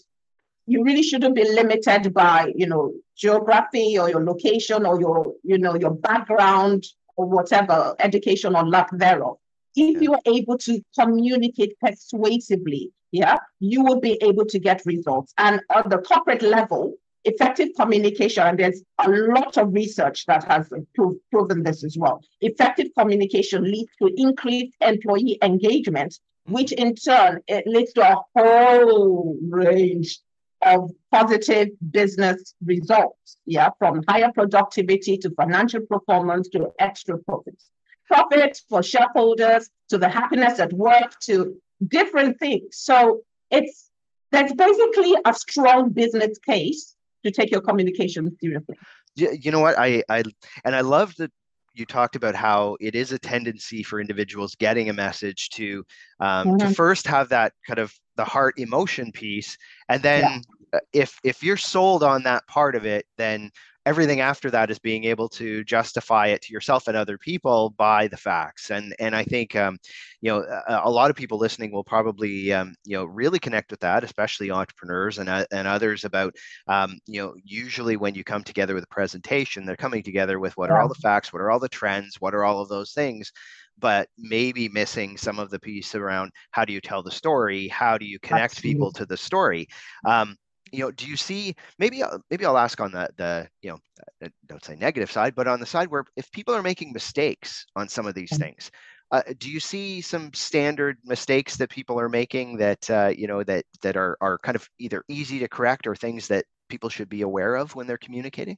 you 0.67 0.85
really 0.85 1.03
shouldn't 1.03 1.35
be 1.35 1.45
limited 1.45 2.15
by 2.15 2.53
you 2.57 2.67
know 2.67 2.95
geography 3.17 3.99
or 3.99 4.09
your 4.09 4.25
location 4.25 4.87
or 4.87 5.01
your 5.01 5.35
you 5.43 5.59
know 5.59 5.75
your 5.75 5.95
background 5.95 6.85
or 7.17 7.27
whatever 7.27 7.95
education 7.99 8.57
or 8.57 8.67
lack 8.67 8.89
thereof. 8.93 9.37
If 9.75 9.97
yeah. 9.97 10.01
you 10.01 10.13
are 10.15 10.21
able 10.27 10.59
to 10.59 10.81
communicate 10.99 11.79
persuasively, 11.81 12.93
yeah, 13.13 13.37
you 13.61 13.85
will 13.85 14.01
be 14.01 14.19
able 14.23 14.47
to 14.47 14.59
get 14.59 14.83
results. 14.87 15.33
And 15.39 15.61
at 15.71 15.89
the 15.89 15.99
corporate 15.99 16.43
level, 16.43 16.95
effective 17.25 17.69
communication, 17.77 18.45
and 18.47 18.59
there's 18.59 18.83
a 18.99 19.09
lot 19.09 19.57
of 19.59 19.73
research 19.73 20.27
that 20.27 20.45
has 20.45 20.73
prov- 20.95 21.21
proven 21.31 21.63
this 21.63 21.85
as 21.85 21.97
well. 21.97 22.21
Effective 22.41 22.89
communication 22.99 23.65
leads 23.65 23.91
to 24.01 24.11
increased 24.17 24.75
employee 24.81 25.39
engagement, 25.43 26.19
which 26.47 26.73
in 26.73 26.95
turn 26.95 27.41
it 27.47 27.67
leads 27.67 27.93
to 27.93 28.03
a 28.03 28.17
whole 28.35 29.37
range 29.49 30.19
of 30.65 30.91
positive 31.11 31.69
business 31.91 32.55
results. 32.65 33.37
Yeah, 33.45 33.71
from 33.79 34.03
higher 34.09 34.33
productivity 34.33 35.19
to 35.19 35.31
financial 35.31 35.81
performance 35.81 36.49
to 36.51 36.71
extra 36.79 37.19
profits. 37.19 37.69
Profit 38.09 38.61
for 38.69 38.83
shareholders 38.83 39.69
to 39.89 39.99
the 39.99 40.09
happiness 40.09 40.59
at 40.61 40.73
work 40.73 41.19
to 41.21 41.57
different 41.89 42.39
things. 42.39 42.77
So 42.77 43.23
it's 43.51 43.91
that's 44.31 44.53
basically 44.55 45.15
a 45.25 45.35
strong 45.35 45.91
business 45.91 46.39
case 46.39 46.97
to 47.25 47.31
take 47.31 47.51
your 47.51 47.61
communication 47.61 48.37
seriously. 48.41 48.77
You 49.15 49.51
know 49.51 49.61
what 49.61 49.79
I 49.79 50.03
I 50.09 50.23
and 50.65 50.75
I 50.75 50.81
love 50.81 51.15
that 51.17 51.31
you 51.75 51.87
talked 51.87 52.17
about 52.17 52.35
how 52.35 52.77
it 52.81 52.95
is 52.95 53.13
a 53.13 53.19
tendency 53.19 53.83
for 53.83 54.01
individuals 54.01 54.55
getting 54.55 54.91
a 54.91 54.93
message 54.93 55.51
to 55.51 55.85
um, 56.21 56.49
mm-hmm. 56.49 56.69
to 56.69 56.75
first 56.75 57.07
have 57.07 57.29
that 57.31 57.53
kind 57.67 57.79
of 57.79 57.95
the 58.17 58.25
heart 58.25 58.59
emotion 58.59 59.13
piece 59.13 59.57
and 59.89 60.03
then 60.03 60.23
yeah. 60.23 60.39
Uh, 60.75 60.79
if 60.95 61.19
if 61.23 61.43
you're 61.43 61.59
sold 61.59 62.03
on 62.03 62.23
that 62.23 62.47
part 62.47 62.75
of 62.75 62.87
it 62.87 63.05
then 63.19 63.51
everything 63.85 64.21
after 64.21 64.51
that 64.51 64.71
is 64.71 64.79
being 64.79 65.05
able 65.05 65.29
to 65.29 65.65
justify 65.65 66.29
it 66.29 66.43
to 66.43 66.53
yourself 66.53 66.89
and 66.89 66.97
other 66.97 67.19
people 67.19 67.71
by 67.77 68.07
the 68.09 68.17
facts. 68.17 68.71
And 68.71 68.95
and 68.99 69.15
i 69.15 69.25
think 69.25 69.57
um, 69.57 69.79
you 70.21 70.31
know 70.31 70.45
a, 70.69 70.83
a, 70.85 70.91
lot 70.91 71.11
of 71.11 71.17
people 71.17 71.39
listening 71.39 71.73
will 71.73 71.85
probably 71.85 72.53
um, 72.53 72.75
you 72.85 72.97
know 72.97 73.05
really 73.05 73.39
connect 73.39 73.71
with 73.71 73.81
that 73.81 74.05
especially 74.05 74.51
entrepreneurs 74.51 75.19
and, 75.19 75.29
uh, 75.29 75.45
and 75.53 75.67
others 75.67 76.05
about 76.05 76.35
um, 76.69 76.99
you 77.07 77.21
know 77.21 77.35
usually 77.45 77.97
when 77.97 78.15
you 78.15 78.25
come 78.25 78.43
together 78.43 78.75
with 78.75 78.85
a 78.85 78.95
presentation 78.95 79.65
they're 79.65 79.77
coming 79.77 80.03
together 80.03 80.39
with 80.39 80.57
what 80.57 80.71
are 80.71 80.81
all 80.81 80.89
the 80.89 80.95
facts 80.95 81.33
what 81.33 81.43
are 81.43 81.51
all 81.51 81.61
the 81.61 81.69
trends 81.69 82.21
what 82.21 82.35
are 82.35 82.45
all 82.45 82.61
of 82.61 82.69
those 82.69 82.93
things 82.93 83.33
but 83.79 84.09
maybe 84.19 84.69
missing 84.69 85.17
some 85.17 85.39
of 85.39 85.51
the 85.51 85.59
piece 85.59 85.95
around 85.95 86.31
how 86.53 86.65
do 86.65 86.73
you 86.73 86.81
tell 86.81 87.03
the 87.03 87.11
story 87.11 87.69
how 87.69 87.99
do 87.99 88.05
you 88.05 88.19
connect 88.21 88.55
Absolutely. 88.55 88.75
people 88.75 88.93
to 88.93 89.07
the 89.07 89.17
story? 89.17 89.67
Um, 90.05 90.37
you 90.73 90.81
know 90.81 90.91
do 90.91 91.07
you 91.07 91.17
see 91.17 91.55
maybe 91.79 92.03
maybe 92.31 92.45
i'll 92.45 92.59
ask 92.59 92.81
on 92.81 92.91
the 92.91 93.09
the 93.17 93.47
you 93.61 93.71
know 93.71 93.79
uh, 94.25 94.29
don't 94.47 94.65
say 94.65 94.75
negative 94.77 95.11
side 95.11 95.35
but 95.35 95.47
on 95.47 95.61
the 95.61 95.67
side 95.67 95.89
where 95.89 96.05
if 96.17 96.31
people 96.33 96.55
are 96.55 96.63
making 96.63 96.93
mistakes 96.93 97.67
on 97.77 97.89
some 97.89 98.07
of 98.07 98.15
these 98.15 98.31
mm-hmm. 98.33 98.43
things 98.43 98.71
uh, 99.13 99.23
do 99.39 99.51
you 99.51 99.61
see 99.61 100.01
some 100.01 100.33
standard 100.33 100.97
mistakes 101.05 101.59
that 101.59 101.69
people 101.69 102.01
are 102.01 102.09
making 102.09 102.57
that 102.57 102.91
uh, 102.91 103.13
you 103.15 103.27
know 103.27 103.45
that 103.45 103.65
that 103.83 103.97
are 103.97 104.17
are 104.21 104.39
kind 104.39 104.57
of 104.57 104.69
either 104.79 105.05
easy 105.09 105.39
to 105.39 105.49
correct 105.49 105.87
or 105.87 105.95
things 105.95 106.27
that 106.27 106.47
people 106.69 106.89
should 106.89 107.11
be 107.11 107.21
aware 107.21 107.55
of 107.55 107.75
when 107.77 107.87
they're 107.87 107.99
communicating 107.99 108.57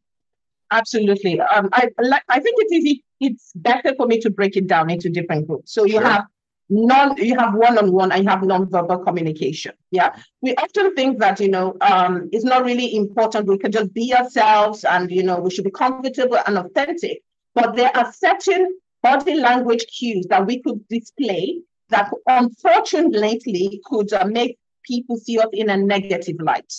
absolutely 0.70 1.40
um, 1.40 1.68
I, 1.72 1.88
I 2.28 2.40
think 2.40 2.54
it's 2.58 2.72
easy 2.72 3.04
it's 3.20 3.52
better 3.56 3.94
for 3.96 4.06
me 4.06 4.20
to 4.20 4.30
break 4.30 4.56
it 4.56 4.68
down 4.68 4.90
into 4.90 5.10
different 5.10 5.48
groups 5.48 5.74
so 5.74 5.84
you 5.84 5.94
sure. 5.94 6.04
have 6.04 6.24
non 6.68 7.16
you 7.16 7.38
have 7.38 7.54
one-on-one 7.54 8.12
and 8.12 8.24
you 8.24 8.30
have 8.30 8.42
non-verbal 8.42 8.98
communication. 8.98 9.72
Yeah. 9.90 10.16
We 10.40 10.54
often 10.54 10.94
think 10.94 11.18
that 11.18 11.40
you 11.40 11.48
know 11.48 11.76
um, 11.80 12.28
it's 12.32 12.44
not 12.44 12.64
really 12.64 12.96
important. 12.96 13.46
We 13.46 13.58
can 13.58 13.72
just 13.72 13.92
be 13.92 14.14
ourselves 14.14 14.84
and 14.84 15.10
you 15.10 15.22
know 15.22 15.38
we 15.40 15.50
should 15.50 15.64
be 15.64 15.70
comfortable 15.70 16.38
and 16.46 16.58
authentic. 16.58 17.22
But 17.54 17.76
there 17.76 17.96
are 17.96 18.12
certain 18.12 18.78
body 19.02 19.34
language 19.34 19.86
cues 19.86 20.26
that 20.28 20.46
we 20.46 20.60
could 20.62 20.86
display 20.88 21.60
that 21.90 22.10
unfortunately 22.26 23.80
could 23.84 24.12
uh, 24.12 24.24
make 24.24 24.58
people 24.82 25.16
see 25.16 25.38
us 25.38 25.48
in 25.52 25.70
a 25.70 25.76
negative 25.76 26.36
light. 26.40 26.72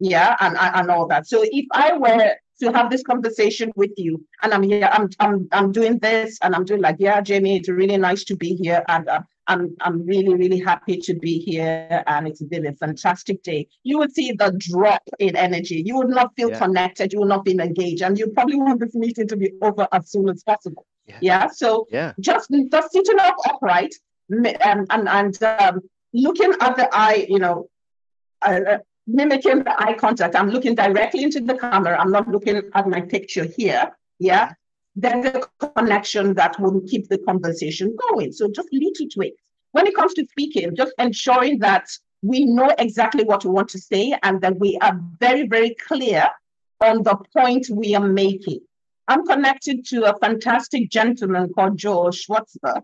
Yeah. 0.00 0.36
And, 0.40 0.56
and 0.58 0.90
all 0.90 1.06
that. 1.08 1.26
So 1.26 1.44
if 1.44 1.66
i 1.72 1.96
were 1.96 2.34
to 2.60 2.72
have 2.72 2.90
this 2.90 3.02
conversation 3.02 3.72
with 3.76 3.92
you. 3.96 4.24
And 4.42 4.52
I'm 4.54 4.62
here, 4.62 4.88
I'm, 4.90 5.08
I'm, 5.20 5.48
I'm 5.52 5.72
doing 5.72 5.98
this, 5.98 6.38
and 6.42 6.54
I'm 6.54 6.64
doing 6.64 6.80
like, 6.80 6.96
yeah, 6.98 7.20
Jamie, 7.20 7.56
it's 7.56 7.68
really 7.68 7.96
nice 7.96 8.24
to 8.24 8.36
be 8.36 8.54
here. 8.54 8.82
And 8.88 9.08
uh, 9.08 9.20
I'm, 9.46 9.76
I'm 9.80 10.04
really, 10.06 10.34
really 10.34 10.58
happy 10.58 10.96
to 10.98 11.14
be 11.14 11.38
here. 11.38 12.02
And 12.06 12.26
it's 12.26 12.42
been 12.42 12.66
a 12.66 12.72
fantastic 12.74 13.42
day. 13.42 13.68
You 13.82 13.98
would 13.98 14.12
see 14.12 14.32
the 14.32 14.56
drop 14.58 15.02
in 15.18 15.36
energy. 15.36 15.82
You 15.84 15.96
would 15.96 16.08
not 16.08 16.34
feel 16.36 16.50
yeah. 16.50 16.58
connected. 16.58 17.12
You 17.12 17.20
would 17.20 17.28
not 17.28 17.44
be 17.44 17.52
engaged. 17.52 18.02
And 18.02 18.18
you 18.18 18.28
probably 18.28 18.56
want 18.56 18.80
this 18.80 18.94
meeting 18.94 19.28
to 19.28 19.36
be 19.36 19.52
over 19.62 19.86
as 19.92 20.10
soon 20.10 20.28
as 20.28 20.42
possible. 20.42 20.86
Yeah. 21.06 21.18
yeah? 21.20 21.46
So 21.48 21.86
yeah. 21.90 22.12
just, 22.18 22.50
just 22.70 22.92
sitting 22.92 23.18
up 23.20 23.36
upright 23.48 23.94
and, 24.30 24.46
and, 24.90 25.08
and 25.08 25.42
um, 25.42 25.80
looking 26.12 26.52
at 26.60 26.76
the 26.76 26.88
eye, 26.92 27.26
you 27.28 27.38
know, 27.38 27.68
uh, 28.42 28.60
uh 28.68 28.78
mimicking 29.06 29.64
the 29.64 29.80
eye 29.80 29.94
contact. 29.94 30.34
I'm 30.34 30.50
looking 30.50 30.74
directly 30.74 31.22
into 31.22 31.40
the 31.40 31.56
camera. 31.56 31.98
I'm 31.98 32.10
not 32.10 32.28
looking 32.28 32.62
at 32.74 32.88
my 32.88 33.00
picture 33.00 33.44
here. 33.44 33.96
Yeah. 34.18 34.52
There's 34.94 35.26
a 35.26 35.68
connection 35.74 36.34
that 36.34 36.58
will 36.58 36.80
keep 36.80 37.08
the 37.08 37.18
conversation 37.18 37.94
going. 38.10 38.32
So 38.32 38.48
just 38.50 38.68
little 38.72 39.08
tweaks. 39.12 39.36
When 39.72 39.86
it 39.86 39.94
comes 39.94 40.14
to 40.14 40.26
speaking, 40.30 40.74
just 40.74 40.94
ensuring 40.98 41.58
that 41.58 41.86
we 42.22 42.46
know 42.46 42.74
exactly 42.78 43.24
what 43.24 43.44
we 43.44 43.50
want 43.50 43.68
to 43.70 43.78
say 43.78 44.18
and 44.22 44.40
that 44.40 44.58
we 44.58 44.78
are 44.78 44.98
very, 45.20 45.46
very 45.46 45.76
clear 45.86 46.28
on 46.80 47.02
the 47.02 47.16
point 47.34 47.68
we 47.70 47.94
are 47.94 48.06
making. 48.06 48.60
I'm 49.06 49.24
connected 49.26 49.86
to 49.86 50.04
a 50.04 50.18
fantastic 50.18 50.90
gentleman 50.90 51.52
called 51.52 51.76
Joel 51.76 52.10
Schwartzberg. 52.10 52.82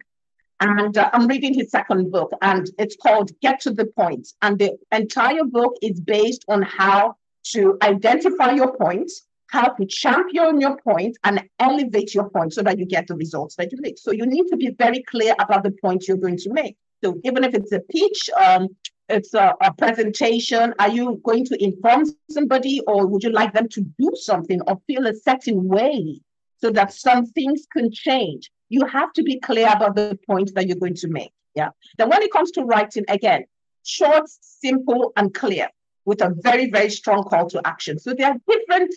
And 0.63 0.97
uh, 0.97 1.11
I'm 1.13 1.27
reading 1.27 1.55
his 1.55 1.73
second 1.73 2.13
book, 2.13 2.31
and 2.41 2.71
it's 2.79 2.95
called 2.95 3.33
Get 3.41 3.61
to 3.63 3.73
the 3.73 3.87
Point. 3.87 4.29
And 4.43 4.57
the 4.57 4.79
entire 4.93 5.43
book 5.43 5.75
is 5.83 6.01
based 6.01 6.45
on 6.47 6.63
how 6.63 7.17
to 7.47 7.77
identify 7.83 8.53
your 8.53 8.77
point, 8.77 9.11
how 9.49 9.71
to 9.71 9.85
champion 9.87 10.61
your 10.61 10.77
point, 10.77 11.19
and 11.25 11.43
elevate 11.59 12.15
your 12.15 12.31
point 12.31 12.55
so 12.55 12.63
that 12.63 12.79
you 12.79 12.87
get 12.87 13.09
the 13.09 13.17
results 13.17 13.57
that 13.57 13.73
you 13.73 13.79
make. 13.81 13.99
So 13.99 14.13
you 14.13 14.25
need 14.25 14.47
to 14.51 14.57
be 14.57 14.71
very 14.71 15.03
clear 15.03 15.35
about 15.41 15.65
the 15.65 15.73
point 15.83 16.07
you're 16.07 16.17
going 16.17 16.39
to 16.39 16.53
make. 16.53 16.77
So 17.03 17.19
even 17.25 17.43
if 17.43 17.55
it's 17.55 17.73
a 17.73 17.81
pitch, 17.81 18.31
um, 18.41 18.69
it's 19.09 19.35
a, 19.35 19.57
a, 19.63 19.75
presentation, 19.75 20.75
are 20.79 20.91
you 20.91 21.21
going 21.25 21.45
to 21.47 21.61
inform 21.61 22.05
somebody 22.31 22.81
or 22.87 23.09
would 23.09 23.25
you 23.25 23.31
like 23.31 23.53
them 23.53 23.69
to 23.71 23.81
do 23.99 24.13
something 24.15 24.61
or 24.69 24.81
feel 24.87 25.09
a 25.09 25.15
certain 25.15 25.67
way 25.67 26.21
so 26.59 26.71
that 26.71 26.95
some 26.95 27.27
things 27.27 27.67
can 27.73 27.91
change? 27.91 28.49
You 28.73 28.87
have 28.87 29.13
to 29.13 29.23
be 29.23 29.39
clear 29.39 29.69
about 29.69 29.95
the 29.95 30.19
point 30.27 30.51
that 30.55 30.67
you're 30.67 30.79
going 30.85 30.95
to 30.95 31.09
make. 31.09 31.33
Yeah. 31.55 31.71
Then 31.99 32.09
when 32.09 32.23
it 32.23 32.33
comes 32.33 32.51
to 32.53 32.63
writing, 32.63 33.05
again, 33.09 33.45
short, 33.85 34.25
simple, 34.41 35.13
and 35.15 35.35
clear 35.35 35.69
with 36.07 36.23
a 36.23 36.35
very, 36.39 36.71
very 36.71 36.89
strong 36.89 37.23
call 37.25 37.51
to 37.51 37.61
action. 37.67 37.99
So 37.99 38.15
there 38.15 38.31
are 38.31 38.37
different, 38.49 38.95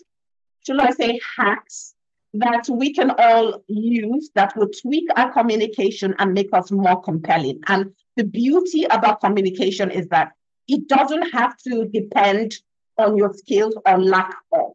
shall 0.65 0.79
I 0.79 0.91
say, 0.91 1.20
hacks 1.38 1.94
that 2.36 2.70
we 2.70 2.94
can 2.94 3.12
all 3.17 3.63
use 3.67 4.29
that 4.36 4.55
will 4.55 4.70
tweak 4.70 5.10
our 5.17 5.32
communication 5.34 6.15
and 6.20 6.34
make 6.34 6.51
us 6.53 6.72
more 6.72 7.01
compelling. 7.01 7.60
And 7.67 7.91
the 8.15 8.24
beauty 8.24 8.86
about 8.86 9.20
communication 9.20 9.91
is 9.91 10.08
that 10.08 10.32
it 10.70 10.88
doesn't 10.88 11.34
have 11.34 11.58
to 11.67 11.86
depend 11.86 12.55
on 12.98 13.17
your 13.17 13.34
skills 13.34 13.75
or 13.86 14.00
lack 14.00 14.34
of. 14.53 14.72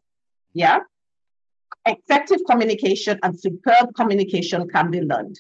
Yeah 0.53 0.81
effective 1.87 2.41
communication 2.49 3.19
and 3.23 3.39
superb 3.39 3.95
communication 3.95 4.69
can 4.69 4.91
be 4.91 5.01
learned. 5.01 5.39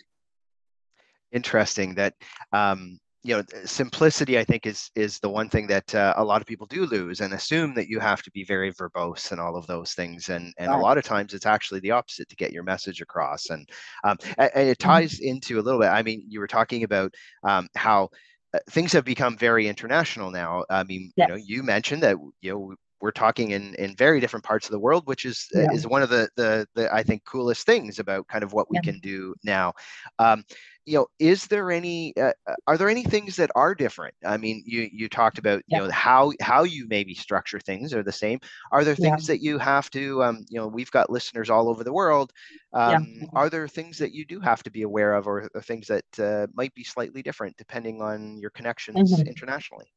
Interesting 1.32 1.94
that 1.94 2.14
um, 2.52 2.99
you 3.23 3.37
know 3.37 3.42
simplicity 3.64 4.38
i 4.38 4.44
think 4.44 4.66
is 4.66 4.90
is 4.94 5.18
the 5.18 5.28
one 5.28 5.49
thing 5.49 5.66
that 5.66 5.94
uh, 5.94 6.14
a 6.16 6.25
lot 6.25 6.40
of 6.40 6.47
people 6.47 6.66
do 6.66 6.87
lose 6.87 7.20
and 7.20 7.35
assume 7.35 7.75
that 7.75 7.88
you 7.88 8.00
have 8.00 8.23
to 8.23 8.30
be 8.30 8.44
very 8.44 8.73
verbose 8.73 9.30
and 9.30 9.40
all 9.40 9.56
of 9.56 9.66
those 9.66 9.92
things 9.92 10.30
and 10.30 10.54
and 10.59 10.70
right. 10.70 10.78
a 10.78 10.80
lot 10.80 10.97
of 10.97 11.04
times 11.04 11.35
it's 11.35 11.47
actually 11.47 11.80
the 11.80 11.90
opposite 11.90 12.28
to 12.28 12.37
get 12.37 12.52
your 12.52 12.62
message 12.62 13.00
across 13.00 13.50
and 13.50 13.68
um, 14.04 14.16
and 14.38 14.50
it 14.54 14.78
mm-hmm. 14.78 14.88
ties 14.88 15.20
into 15.20 15.59
a 15.59 15.62
little 15.62 15.80
bit 15.80 15.88
i 15.88 16.02
mean 16.02 16.25
you 16.28 16.40
were 16.40 16.47
talking 16.47 16.82
about 16.82 17.12
um, 17.44 17.68
how 17.76 18.09
uh, 18.54 18.59
things 18.70 18.92
have 18.92 19.04
become 19.04 19.37
very 19.37 19.68
international 19.68 20.30
now 20.30 20.64
i 20.70 20.82
mean 20.85 21.12
yes. 21.16 21.28
you 21.28 21.35
know 21.35 21.40
you 21.44 21.62
mentioned 21.62 22.02
that 22.02 22.16
you 22.40 22.52
know 22.52 22.75
we're 23.00 23.11
talking 23.11 23.50
in 23.50 23.75
in 23.75 23.95
very 23.97 24.21
different 24.21 24.45
parts 24.45 24.66
of 24.66 24.73
the 24.73 24.78
world 24.78 25.07
which 25.07 25.25
is 25.25 25.49
yeah. 25.54 25.66
is 25.73 25.87
one 25.87 26.02
of 26.02 26.11
the, 26.11 26.28
the 26.37 26.66
the 26.75 26.92
i 26.95 27.02
think 27.02 27.25
coolest 27.25 27.66
things 27.66 27.99
about 27.99 28.26
kind 28.28 28.45
of 28.45 28.52
what 28.52 28.71
we 28.71 28.76
yeah. 28.76 28.90
can 28.92 28.99
do 29.00 29.35
now 29.45 29.73
um, 30.19 30.45
you 30.87 30.97
know 30.97 31.07
is 31.19 31.47
there 31.47 31.71
any 31.71 32.12
uh, 32.16 32.33
uh, 32.47 32.54
are 32.66 32.76
there 32.76 32.88
any 32.88 33.04
things 33.04 33.37
that 33.37 33.50
are 33.54 33.75
different 33.75 34.14
i 34.25 34.37
mean 34.37 34.62
you 34.66 34.88
you 34.92 35.09
talked 35.09 35.38
about 35.38 35.62
yeah. 35.66 35.78
you 35.78 35.85
know 35.85 35.90
how 35.90 36.33
how 36.40 36.62
you 36.64 36.87
maybe 36.88 37.14
structure 37.14 37.61
things 37.61 37.92
are 37.95 38.02
the 38.02 38.12
same 38.12 38.38
are 38.73 38.85
there 38.85 38.97
things 38.97 39.26
that 39.26 39.42
you 39.42 39.59
have 39.59 39.90
to 39.90 40.23
um, 40.23 40.45
you 40.49 40.59
know 40.59 40.66
we've 40.66 40.90
got 40.90 41.11
listeners 41.11 41.50
all 41.50 41.69
over 41.69 41.85
the 41.85 41.92
world 41.92 42.33
um, 42.73 43.23
are 43.35 43.50
there 43.50 43.69
things 43.69 43.99
that 43.99 44.12
you 44.12 44.25
do 44.25 44.40
have 44.40 44.62
to 44.62 44.71
be 44.71 44.83
aware 44.83 45.14
of 45.14 45.26
or, 45.26 45.49
or 45.54 45.62
things 45.62 45.87
that 45.87 46.04
uh, 46.19 46.47
might 46.54 46.75
be 46.75 46.85
slightly 46.85 47.23
different 47.23 47.57
depending 47.57 48.00
on 48.00 48.38
your 48.38 48.50
connections 48.50 49.12
mm-hmm. 49.12 49.28
internationally 49.28 49.92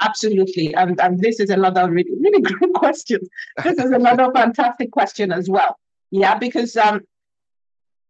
Absolutely. 0.00 0.74
And, 0.74 1.00
and 1.00 1.20
this 1.20 1.40
is 1.40 1.50
another 1.50 1.90
really, 1.90 2.10
really 2.18 2.40
great 2.42 2.72
question. 2.74 3.20
This 3.62 3.78
is 3.78 3.90
another 3.92 4.30
fantastic 4.34 4.90
question 4.90 5.32
as 5.32 5.48
well. 5.48 5.78
Yeah, 6.10 6.36
because 6.38 6.76
um, 6.76 7.00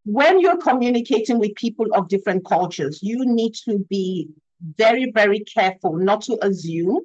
when 0.04 0.40
you're 0.40 0.58
communicating 0.58 1.38
with 1.38 1.54
people 1.54 1.86
of 1.94 2.08
different 2.08 2.44
cultures, 2.44 3.00
you 3.02 3.24
need 3.24 3.54
to 3.66 3.78
be 3.88 4.28
very, 4.76 5.10
very 5.10 5.40
careful 5.40 5.96
not 5.96 6.22
to 6.22 6.38
assume 6.44 7.00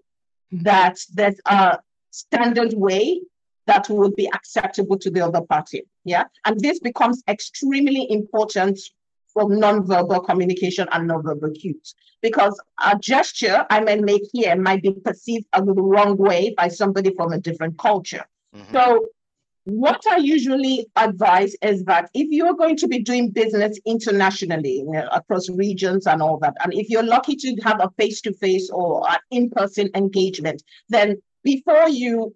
that 0.52 1.00
there's 1.14 1.40
a 1.46 1.80
standard 2.12 2.74
way 2.74 3.22
that 3.66 3.88
will 3.90 4.12
be 4.12 4.28
acceptable 4.34 4.98
to 4.98 5.12
the 5.12 5.22
other 5.22 5.42
party. 5.42 5.84
Yeah. 6.04 6.24
And 6.46 6.60
this 6.60 6.80
becomes 6.80 7.24
extremely 7.28 8.08
important 8.10 8.80
for 9.40 9.50
nonverbal 9.50 10.26
communication 10.26 10.88
and 10.92 11.10
nonverbal 11.10 11.58
cues. 11.60 11.96
Because 12.22 12.60
a 12.86 13.00
gesture 13.00 13.66
I 13.70 13.80
may 13.80 13.96
make 13.96 14.24
here 14.34 14.56
might 14.58 14.84
be 14.84 14.92
perceived 14.92 15.46
a 15.54 15.64
the 15.64 15.74
wrong 15.74 16.18
way 16.18 16.54
by 16.58 16.68
somebody 16.68 17.16
from 17.16 17.32
a 17.32 17.40
different 17.40 17.78
culture. 17.78 18.26
Mm-hmm. 18.54 18.74
So 18.74 19.08
what 19.64 20.02
I 20.10 20.18
usually 20.18 20.88
advise 20.98 21.56
is 21.62 21.86
that 21.86 22.10
if 22.14 22.28
you're 22.32 22.56
going 22.56 22.76
to 22.78 22.88
be 22.88 23.00
doing 23.00 23.30
business 23.30 23.80
internationally 23.86 24.80
you 24.80 24.92
know, 24.92 25.08
across 25.14 25.50
regions 25.50 26.06
and 26.06 26.22
all 26.22 26.38
that, 26.40 26.56
and 26.62 26.74
if 26.74 26.90
you're 26.90 27.04
lucky 27.04 27.36
to 27.38 27.56
have 27.64 27.80
a 27.80 27.90
face 27.98 28.20
to 28.22 28.34
face 28.34 28.70
or 28.70 29.10
an 29.10 29.20
in 29.32 29.50
person 29.52 29.90
engagement, 29.96 30.64
then 30.90 31.22
before 31.44 31.88
you 31.88 32.36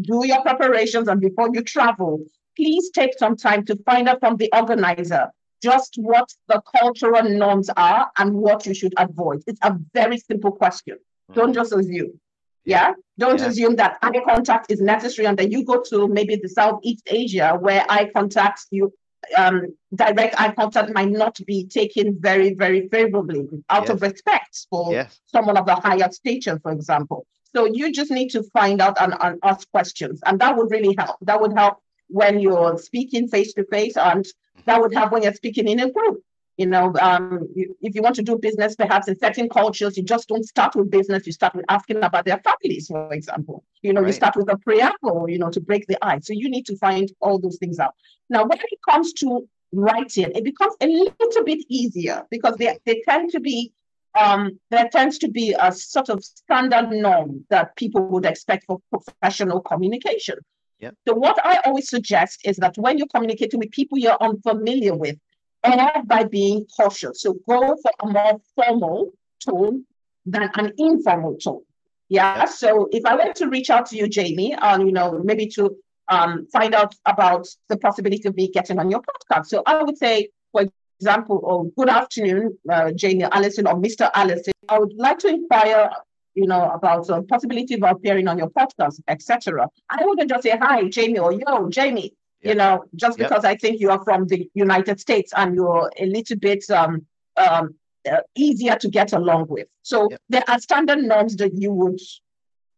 do 0.00 0.24
your 0.24 0.42
preparations 0.42 1.08
and 1.08 1.20
before 1.20 1.48
you 1.52 1.62
travel, 1.62 2.24
please 2.56 2.90
take 2.90 3.18
some 3.18 3.36
time 3.36 3.64
to 3.64 3.76
find 3.84 4.08
out 4.08 4.20
from 4.20 4.36
the 4.36 4.50
organizer 4.54 5.28
just 5.62 5.94
what 5.96 6.28
the 6.48 6.60
cultural 6.76 7.22
norms 7.22 7.70
are 7.76 8.10
and 8.18 8.34
what 8.34 8.66
you 8.66 8.74
should 8.74 8.94
avoid. 8.96 9.42
It's 9.46 9.60
a 9.62 9.76
very 9.94 10.18
simple 10.18 10.52
question. 10.52 10.96
Mm-hmm. 10.96 11.40
Don't 11.40 11.54
just 11.54 11.72
assume. 11.72 12.20
Yeah. 12.64 12.92
Don't 13.18 13.40
yeah. 13.40 13.46
assume 13.46 13.76
that 13.76 13.98
eye 14.02 14.20
contact 14.26 14.70
is 14.70 14.80
necessary 14.80 15.26
and 15.26 15.38
then 15.38 15.50
you 15.50 15.64
go 15.64 15.82
to 15.90 16.08
maybe 16.08 16.36
the 16.36 16.48
Southeast 16.48 17.02
Asia 17.06 17.56
where 17.60 17.84
eye 17.88 18.10
contact, 18.14 18.66
you 18.70 18.92
um, 19.36 19.74
direct 19.94 20.40
eye 20.40 20.52
contact 20.52 20.92
might 20.92 21.10
not 21.10 21.38
be 21.46 21.66
taken 21.66 22.18
very, 22.20 22.54
very 22.54 22.88
favorably 22.88 23.48
out 23.70 23.82
yes. 23.82 23.90
of 23.90 24.02
respect 24.02 24.66
for 24.68 24.92
yes. 24.92 25.20
someone 25.26 25.56
of 25.56 25.66
the 25.66 25.74
higher 25.74 26.10
stature, 26.10 26.58
for 26.60 26.72
example. 26.72 27.26
So 27.54 27.66
you 27.66 27.92
just 27.92 28.10
need 28.10 28.30
to 28.30 28.42
find 28.52 28.80
out 28.80 28.96
and, 29.00 29.14
and 29.20 29.38
ask 29.42 29.70
questions. 29.70 30.20
And 30.24 30.40
that 30.40 30.56
would 30.56 30.70
really 30.70 30.94
help. 30.98 31.16
That 31.22 31.40
would 31.40 31.52
help 31.56 31.78
when 32.08 32.40
you're 32.40 32.78
speaking 32.78 33.28
face 33.28 33.54
to 33.54 33.64
face, 33.66 33.96
and 33.96 34.26
that 34.64 34.80
would 34.80 34.94
help 34.94 35.12
when 35.12 35.22
you're 35.22 35.34
speaking 35.34 35.68
in 35.68 35.80
a 35.80 35.90
group. 35.90 36.22
You 36.58 36.66
know, 36.66 36.92
um, 37.00 37.48
if 37.56 37.94
you 37.94 38.02
want 38.02 38.16
to 38.16 38.22
do 38.22 38.36
business, 38.36 38.76
perhaps 38.76 39.08
in 39.08 39.18
certain 39.18 39.48
cultures, 39.48 39.96
you 39.96 40.02
just 40.02 40.28
don't 40.28 40.44
start 40.44 40.76
with 40.76 40.90
business. 40.90 41.26
You 41.26 41.32
start 41.32 41.54
with 41.54 41.64
asking 41.68 42.02
about 42.02 42.26
their 42.26 42.38
families, 42.38 42.88
for 42.88 43.12
example. 43.12 43.64
You 43.80 43.94
know, 43.94 44.02
right. 44.02 44.08
you 44.08 44.12
start 44.12 44.36
with 44.36 44.52
a 44.52 44.58
preamble, 44.58 45.30
you 45.30 45.38
know, 45.38 45.50
to 45.50 45.60
break 45.60 45.86
the 45.86 45.96
ice. 46.04 46.26
So 46.26 46.34
you 46.34 46.50
need 46.50 46.66
to 46.66 46.76
find 46.76 47.10
all 47.20 47.38
those 47.38 47.56
things 47.56 47.78
out. 47.78 47.94
Now, 48.28 48.42
when 48.44 48.58
it 48.58 48.78
comes 48.88 49.14
to 49.14 49.48
writing, 49.72 50.30
it 50.34 50.44
becomes 50.44 50.74
a 50.82 50.86
little 50.86 51.44
bit 51.44 51.64
easier 51.68 52.26
because 52.30 52.56
they, 52.56 52.78
they 52.84 53.02
tend 53.08 53.30
to 53.30 53.40
be 53.40 53.72
um, 54.18 54.58
there 54.70 54.90
tends 54.92 55.18
to 55.18 55.28
be 55.28 55.56
a 55.58 55.72
sort 55.72 56.10
of 56.10 56.22
standard 56.22 56.90
norm 56.90 57.46
that 57.48 57.74
people 57.76 58.06
would 58.08 58.26
expect 58.26 58.66
for 58.66 58.78
professional 58.90 59.60
communication. 59.60 60.36
Yep. 60.82 60.94
So 61.06 61.14
what 61.14 61.38
I 61.44 61.60
always 61.64 61.88
suggest 61.88 62.40
is 62.44 62.56
that 62.56 62.76
when 62.76 62.98
you're 62.98 63.06
communicating 63.14 63.60
with 63.60 63.70
people 63.70 63.98
you're 63.98 64.16
unfamiliar 64.20 64.94
with, 64.94 65.16
err 65.64 66.02
by 66.06 66.24
being 66.24 66.66
cautious. 66.76 67.22
So 67.22 67.34
go 67.48 67.76
for 67.82 67.92
a 68.02 68.06
more 68.06 68.40
formal 68.56 69.12
tone 69.44 69.84
than 70.26 70.50
an 70.56 70.72
informal 70.78 71.36
tone. 71.36 71.62
Yeah. 72.08 72.40
Yep. 72.40 72.48
So 72.48 72.88
if 72.90 73.06
I 73.06 73.14
were 73.14 73.32
to 73.32 73.48
reach 73.48 73.70
out 73.70 73.86
to 73.86 73.96
you, 73.96 74.08
Jamie, 74.08 74.54
um, 74.56 74.86
you 74.86 74.92
know, 74.92 75.20
maybe 75.24 75.46
to 75.50 75.76
um, 76.08 76.46
find 76.52 76.74
out 76.74 76.94
about 77.06 77.46
the 77.68 77.76
possibility 77.78 78.26
of 78.26 78.36
me 78.36 78.48
getting 78.48 78.78
on 78.78 78.90
your 78.90 79.02
podcast. 79.02 79.46
So 79.46 79.62
I 79.64 79.82
would 79.82 79.96
say, 79.96 80.28
for 80.50 80.64
example, 80.98 81.40
oh, 81.46 81.72
good 81.76 81.88
afternoon, 81.88 82.58
uh, 82.70 82.90
Jamie 82.92 83.24
Allison 83.24 83.66
or 83.68 83.74
Mr. 83.74 84.10
Allison. 84.14 84.52
I 84.68 84.78
would 84.78 84.94
like 84.96 85.18
to 85.20 85.28
inquire, 85.28 85.90
you 86.34 86.46
know, 86.46 86.70
about 86.70 87.06
the 87.06 87.22
possibility 87.22 87.74
of 87.74 87.82
appearing 87.82 88.28
on 88.28 88.38
your 88.38 88.50
podcast, 88.50 89.00
etc. 89.08 89.68
I 89.90 90.04
wouldn't 90.04 90.30
just 90.30 90.42
say 90.42 90.56
hi, 90.56 90.88
Jamie, 90.88 91.18
or 91.18 91.32
yo, 91.32 91.68
Jamie. 91.68 92.14
Yep. 92.42 92.50
You 92.50 92.54
know, 92.56 92.84
just 92.96 93.18
yep. 93.18 93.28
because 93.28 93.44
I 93.44 93.54
think 93.56 93.80
you 93.80 93.90
are 93.90 94.02
from 94.02 94.26
the 94.26 94.50
United 94.54 94.98
States 94.98 95.32
and 95.36 95.54
you're 95.54 95.90
a 95.96 96.06
little 96.06 96.36
bit 96.36 96.68
um, 96.70 97.06
um, 97.36 97.74
uh, 98.10 98.16
easier 98.34 98.74
to 98.76 98.88
get 98.88 99.12
along 99.12 99.46
with. 99.48 99.68
So 99.82 100.08
yep. 100.10 100.20
there 100.28 100.44
are 100.48 100.58
standard 100.58 100.98
norms 100.98 101.36
that 101.36 101.52
you 101.54 101.72
would 101.72 102.00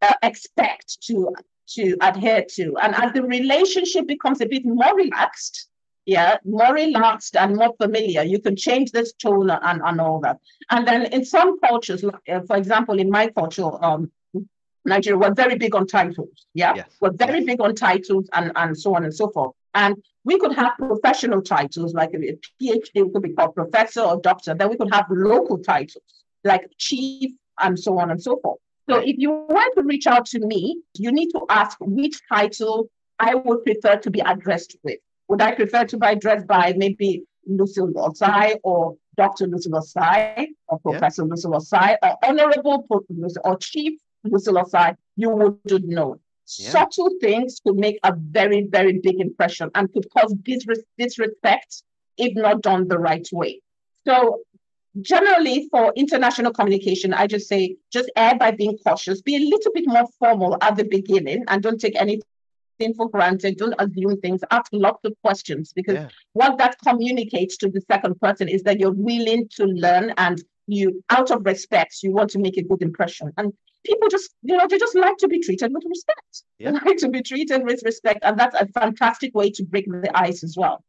uh, 0.03 0.13
expect 0.23 1.03
to 1.07 1.35
to 1.67 1.97
adhere 2.03 2.45
to, 2.57 2.77
and 2.83 2.95
as 2.95 3.13
the 3.15 3.23
relationship 3.23 4.07
becomes 4.07 4.43
a 4.43 4.47
bit 4.47 4.67
more 4.67 4.95
relaxed, 4.95 5.69
yeah, 6.07 6.37
more 6.45 6.75
relaxed 6.75 7.37
and 7.37 7.57
more 7.57 7.75
familiar. 7.81 8.23
You 8.23 8.39
can 8.41 8.57
change 8.57 8.93
this 8.93 9.13
tone 9.15 9.51
and, 9.51 9.81
and 9.85 10.01
all 10.01 10.21
that. 10.21 10.39
And 10.71 10.87
then 10.87 11.07
in 11.07 11.25
some 11.25 11.59
cultures, 11.61 12.05
uh, 12.05 12.41
for 12.47 12.57
example, 12.57 12.99
in 12.99 13.11
my 13.11 13.29
culture, 13.29 13.71
um, 13.85 14.11
Nigeria, 14.85 15.19
we're 15.19 15.35
very 15.35 15.57
big 15.57 15.75
on 15.75 15.87
titles. 15.87 16.47
Yeah, 16.53 16.75
yes. 16.77 16.89
we're 17.01 17.13
very 17.13 17.39
yes. 17.39 17.47
big 17.47 17.61
on 17.61 17.75
titles 17.75 18.29
and, 18.35 18.53
and 18.55 18.79
so 18.79 18.95
on 18.95 19.05
and 19.05 19.15
so 19.15 19.31
forth. 19.31 19.55
And 19.75 19.97
we 20.25 20.39
could 20.39 20.55
have 20.55 20.73
professional 20.79 21.43
titles 21.43 21.95
like 21.95 22.13
a 22.15 22.19
PhD, 22.19 22.89
we 22.95 23.11
could 23.11 23.23
be 23.23 23.33
called 23.33 23.55
professor 23.55 24.03
or 24.03 24.21
doctor. 24.21 24.55
Then 24.55 24.69
we 24.69 24.77
could 24.77 24.93
have 24.93 25.07
local 25.11 25.59
titles 25.59 26.05
like 26.45 26.71
chief 26.79 27.33
and 27.61 27.79
so 27.79 27.99
on 27.99 28.11
and 28.11 28.23
so 28.23 28.39
forth. 28.43 28.59
So 28.89 28.99
if 28.99 29.17
you 29.17 29.31
want 29.31 29.75
to 29.77 29.83
reach 29.83 30.07
out 30.07 30.27
to 30.27 30.41
me, 30.41 30.83
you 30.99 31.11
need 31.11 31.31
to 31.31 31.41
ask 31.49 31.79
which 31.81 32.21
title 32.29 32.91
I 33.19 33.35
would 33.35 33.65
prefer 33.65 33.97
to 33.97 34.11
be 34.11 34.21
addressed 34.21 34.77
with. 34.83 34.99
Would 35.35 35.43
I 35.43 35.53
prefer 35.53 35.85
to 35.87 35.97
buy 35.97 36.15
dress 36.15 36.45
by 36.45 36.75
maybe 36.77 37.25
Lucille 37.45 37.93
Ossai 37.95 38.55
or 38.63 38.97
Dr. 39.17 39.49
Lucille 39.49 39.73
Ossai 39.73 40.47
or 40.69 40.79
Professor 40.79 41.23
yeah. 41.23 41.29
Lucille 41.29 41.51
Ossai 41.51 41.97
or 42.05 42.17
Honorable 42.23 42.87
or 43.45 43.57
Chief 43.59 43.99
Lucille 44.23 44.55
Ossai? 44.55 44.95
You 45.17 45.31
would 45.31 45.89
know. 45.89 46.21
Yeah. 46.57 46.71
Subtle 46.71 47.11
things 47.21 47.61
could 47.67 47.75
make 47.75 47.99
a 48.05 48.15
very, 48.17 48.69
very 48.71 49.01
big 49.01 49.19
impression 49.19 49.73
and 49.75 49.93
could 49.93 50.07
cause 50.17 50.33
disres- 50.35 50.85
disrespect 50.99 51.83
if 52.17 52.37
not 52.37 52.63
done 52.63 52.87
the 52.87 53.01
right 53.01 53.29
way. 53.33 53.61
So 54.07 54.43
generally 55.01 55.67
for 55.69 55.93
international 55.97 56.53
communication, 56.53 57.13
I 57.13 57.27
just 57.27 57.49
say 57.49 57.75
just 57.93 58.09
err 58.17 58.39
by 58.39 58.53
being 58.53 58.79
cautious, 58.87 59.21
be 59.21 59.35
a 59.35 59.49
little 59.49 59.73
bit 59.73 59.89
more 59.89 60.07
formal 60.21 60.57
at 60.61 60.77
the 60.77 60.85
beginning 60.85 61.43
and 61.49 61.61
don't 61.61 61.81
take 61.81 62.01
any 62.81 62.95
for 62.95 63.09
granted, 63.09 63.57
don't 63.57 63.75
assume 63.79 64.21
things, 64.21 64.41
ask 64.51 64.71
lots 64.73 65.05
of 65.05 65.15
questions 65.23 65.73
because 65.73 65.95
yeah. 65.95 66.09
what 66.33 66.59
that 66.59 66.77
communicates 66.87 67.57
to 67.59 67.69
the 67.69 67.81
second 67.91 68.21
person 68.21 68.49
is 68.49 68.63
that 68.63 68.81
you're 68.81 68.93
willing 68.93 69.49
to 69.57 69.65
learn 69.65 70.13
and 70.17 70.43
you, 70.67 71.03
out 71.11 71.31
of 71.31 71.45
respect, 71.45 71.99
you 72.03 72.13
want 72.13 72.31
to 72.31 72.39
make 72.39 72.57
a 72.57 72.63
good 72.63 72.83
impression. 72.83 73.31
And 73.37 73.53
people 73.85 74.09
just, 74.09 74.31
you 74.43 74.57
know, 74.57 74.67
they 74.69 74.79
just 74.79 74.97
like 74.97 75.17
to 75.19 75.29
be 75.29 75.41
treated 75.41 75.73
with 75.73 75.85
respect. 75.87 76.43
Yeah. 76.59 76.73
They 76.73 76.79
like 76.79 76.97
to 76.99 77.09
be 77.09 77.23
treated 77.23 77.65
with 77.65 77.83
respect. 77.85 78.21
And 78.23 78.39
that's 78.39 78.59
a 78.59 78.67
fantastic 78.69 79.35
way 79.35 79.51
to 79.51 79.65
break 79.65 79.87
the 79.87 80.11
ice 80.15 80.43
as 80.43 80.57
well. 80.57 80.83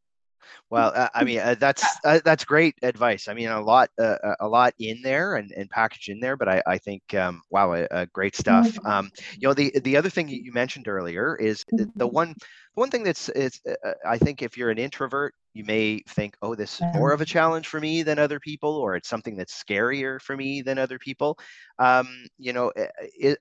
Well, 0.70 0.92
uh, 0.96 1.10
I 1.14 1.24
mean, 1.24 1.40
uh, 1.40 1.56
that's 1.60 1.84
uh, 2.06 2.20
that's 2.24 2.46
great 2.46 2.76
advice. 2.82 3.28
I 3.28 3.34
mean, 3.34 3.50
a 3.50 3.62
lot, 3.62 3.90
uh, 4.00 4.18
uh, 4.24 4.36
a 4.40 4.48
lot 4.48 4.74
in 4.80 5.02
there 5.02 5.36
and, 5.36 5.52
and 5.52 5.70
packaged 5.70 6.10
in 6.10 6.20
there. 6.20 6.38
But 6.38 6.50
I, 6.50 6.64
I 6.66 6.78
think, 6.78 7.14
um, 7.14 7.42
wow, 7.50 7.74
uh, 7.74 8.06
great 8.14 8.36
stuff. 8.36 8.68
Mm-hmm. 8.68 8.88
Um, 8.88 9.12
you 9.34 9.48
know, 9.48 9.54
the 9.54 9.72
the 9.84 9.98
other 9.98 10.10
thing 10.10 10.28
you 10.28 10.52
mentioned 10.54 10.88
earlier 10.88 11.36
is 11.36 11.64
the 11.70 11.86
mm-hmm. 11.86 12.08
one 12.08 12.36
one 12.74 12.90
thing 12.90 13.04
that's 13.04 13.30
is 13.30 13.62
I 14.06 14.18
think 14.18 14.42
if 14.42 14.58
you're 14.58 14.70
an 14.70 14.78
introvert, 14.78 15.34
you 15.54 15.64
may 15.64 16.02
think, 16.10 16.36
oh, 16.42 16.56
this 16.56 16.76
is 16.76 16.82
more 16.94 17.14
of 17.14 17.22
a 17.22 17.26
challenge 17.26 17.68
for 17.68 17.80
me 17.80 18.04
than 18.04 18.20
other 18.20 18.42
people, 18.42 18.76
or 18.76 18.98
it's 18.98 19.08
something 19.08 19.38
that's 19.38 19.64
scarier 19.64 20.22
for 20.22 20.36
me 20.36 20.62
than 20.62 20.78
other 20.78 21.00
people. 21.00 21.40
Um, 21.80 22.10
you 22.38 22.52
know, 22.52 22.74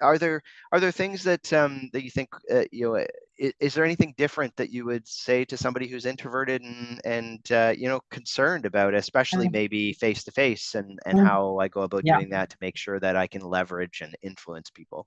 are 0.01 0.19
there 0.19 0.41
are 0.71 0.79
there 0.79 0.93
things 0.93 1.25
that 1.25 1.53
um, 1.53 1.91
that 1.93 2.05
you 2.05 2.11
think 2.11 2.29
you 2.71 2.93
know 2.93 3.05
is, 3.37 3.53
is, 3.61 3.75
there 3.75 3.85
anything 3.85 4.15
different 4.17 4.55
that 4.57 4.71
you 4.71 4.85
would 4.85 5.07
say 5.07 5.45
to 5.45 5.57
somebody 5.57 5.87
who's 5.87 6.07
introverted 6.07 6.63
and 6.63 7.01
and 7.05 7.53
uh, 7.53 7.73
you 7.77 7.89
know 7.89 8.01
concerned 8.11 8.67
about 8.67 8.95
especially 8.95 9.47
mm-hmm. 9.47 9.53
maybe 9.53 9.93
face 9.93 10.25
to 10.25 10.31
face 10.31 10.75
and 10.75 10.99
and 11.07 11.19
mm-hmm. 11.19 11.27
how 11.27 11.59
i 11.59 11.69
go 11.69 11.83
about 11.83 12.03
yeah. 12.05 12.19
doing 12.19 12.31
that 12.31 12.51
to 12.51 12.57
make 12.61 12.77
sure 12.77 13.01
that 13.01 13.17
i 13.17 13.27
can 13.27 13.43
leverage 13.43 14.01
and 14.03 14.15
influence 14.23 14.71
people 14.71 15.07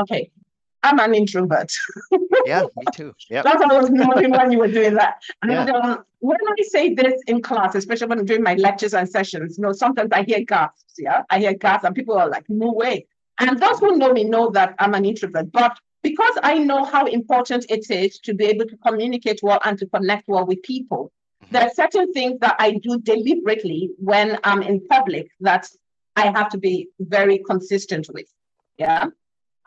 okay 0.00 0.30
i'm 0.82 0.98
an 1.00 1.14
introvert 1.14 1.72
yeah 2.46 2.62
me 2.76 2.84
too 2.92 3.14
yeah 3.30 3.42
that's 3.42 3.58
what 3.58 3.72
i 3.72 3.80
was 3.80 3.90
knowing 3.90 4.30
when 4.30 4.52
you 4.52 4.58
were 4.58 4.68
doing 4.68 4.94
that 4.94 5.20
and 5.42 5.52
yeah. 5.52 5.64
um, 5.64 6.04
when 6.20 6.38
i 6.48 6.62
say 6.62 6.94
this 6.94 7.20
in 7.26 7.42
class 7.42 7.74
especially 7.74 8.06
when 8.06 8.18
i'm 8.18 8.26
doing 8.26 8.42
my 8.42 8.54
lectures 8.54 8.94
and 8.94 9.08
sessions 9.08 9.58
you 9.58 9.62
know 9.62 9.72
sometimes 9.72 10.10
i 10.12 10.22
hear 10.22 10.44
gasps 10.44 10.94
yeah 10.98 11.22
i 11.30 11.38
hear 11.38 11.54
gasps 11.54 11.84
and 11.84 11.94
people 11.94 12.16
are 12.16 12.28
like 12.28 12.44
no 12.48 12.72
way 12.72 13.06
and 13.40 13.58
those 13.60 13.78
who 13.78 13.96
know 13.96 14.12
me 14.12 14.24
know 14.24 14.50
that 14.50 14.74
i'm 14.78 14.94
an 14.94 15.04
introvert 15.04 15.50
but 15.50 15.78
because 16.02 16.38
I 16.42 16.58
know 16.58 16.84
how 16.84 17.06
important 17.06 17.66
it 17.68 17.90
is 17.90 18.18
to 18.20 18.34
be 18.34 18.46
able 18.46 18.66
to 18.66 18.76
communicate 18.78 19.40
well 19.42 19.60
and 19.64 19.78
to 19.78 19.86
connect 19.86 20.28
well 20.28 20.46
with 20.46 20.62
people, 20.62 21.12
mm-hmm. 21.42 21.52
there 21.52 21.62
are 21.62 21.74
certain 21.74 22.12
things 22.12 22.38
that 22.40 22.56
I 22.58 22.72
do 22.72 22.98
deliberately 23.00 23.90
when 23.98 24.38
I'm 24.44 24.62
in 24.62 24.86
public 24.86 25.28
that 25.40 25.68
I 26.16 26.32
have 26.34 26.50
to 26.50 26.58
be 26.58 26.88
very 26.98 27.38
consistent 27.38 28.08
with. 28.12 28.26
Yeah. 28.76 29.06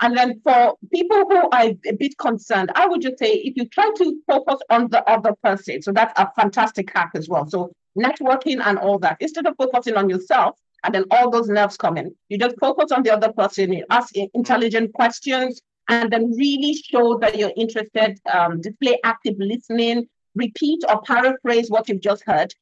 And 0.01 0.17
then 0.17 0.41
for 0.43 0.75
people 0.91 1.17
who 1.29 1.49
are 1.51 1.69
a 1.85 1.93
bit 1.93 2.17
concerned, 2.17 2.71
I 2.73 2.87
would 2.87 3.01
just 3.01 3.19
say 3.19 3.33
if 3.33 3.55
you 3.55 3.65
try 3.65 3.89
to 3.97 4.21
focus 4.25 4.59
on 4.69 4.89
the 4.89 5.07
other 5.07 5.33
person, 5.43 5.81
so 5.81 5.91
that's 5.91 6.19
a 6.19 6.31
fantastic 6.35 6.91
hack 6.93 7.11
as 7.13 7.29
well. 7.29 7.47
So 7.47 7.71
networking 7.97 8.61
and 8.65 8.79
all 8.79 8.97
that, 8.99 9.17
instead 9.19 9.45
of 9.45 9.55
focusing 9.57 9.95
on 9.95 10.09
yourself, 10.09 10.57
and 10.83 10.95
then 10.95 11.05
all 11.11 11.29
those 11.29 11.47
nerves 11.47 11.77
come 11.77 11.97
in, 11.97 12.15
you 12.29 12.39
just 12.39 12.55
focus 12.59 12.91
on 12.91 13.03
the 13.03 13.13
other 13.13 13.31
person, 13.31 13.71
you 13.71 13.85
ask 13.91 14.15
intelligent 14.33 14.91
questions, 14.93 15.61
and 15.91 16.09
then 16.11 16.31
really 16.31 16.73
show 16.73 17.17
that 17.19 17.37
you're 17.37 17.51
interested, 17.57 18.17
um, 18.33 18.61
display 18.61 18.97
active 19.03 19.35
listening, 19.37 20.07
repeat 20.35 20.79
or 20.89 21.01
paraphrase 21.01 21.69
what 21.69 21.89
you've 21.89 22.01
just 22.01 22.23
heard. 22.25 22.53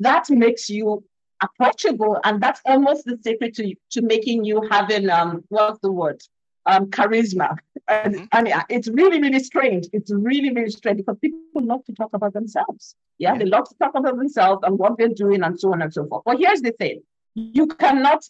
that 0.00 0.28
makes 0.30 0.68
you 0.68 1.04
approachable. 1.40 2.18
And 2.24 2.42
that's 2.42 2.60
almost 2.66 3.04
the 3.04 3.16
secret 3.24 3.54
to, 3.54 3.74
to 3.92 4.02
making 4.02 4.44
you 4.44 4.66
having, 4.70 5.08
um, 5.10 5.44
what's 5.48 5.78
the 5.80 5.92
word? 5.92 6.20
Um, 6.66 6.86
charisma. 6.86 7.56
And, 7.86 8.14
mm-hmm. 8.14 8.24
and 8.32 8.64
it's 8.68 8.88
really, 8.88 9.20
really 9.20 9.38
strange. 9.40 9.86
It's 9.92 10.12
really, 10.12 10.52
really 10.52 10.70
strange 10.70 10.98
because 10.98 11.18
people 11.20 11.64
love 11.64 11.84
to 11.84 11.92
talk 11.92 12.10
about 12.14 12.32
themselves. 12.32 12.96
Yeah? 13.18 13.32
yeah, 13.32 13.38
they 13.38 13.44
love 13.44 13.68
to 13.68 13.74
talk 13.76 13.92
about 13.94 14.16
themselves 14.16 14.62
and 14.64 14.76
what 14.78 14.98
they're 14.98 15.08
doing 15.08 15.42
and 15.42 15.58
so 15.58 15.72
on 15.72 15.82
and 15.82 15.92
so 15.92 16.06
forth. 16.06 16.22
But 16.24 16.38
here's 16.38 16.62
the 16.62 16.72
thing 16.72 17.02
you 17.34 17.66
cannot 17.66 18.24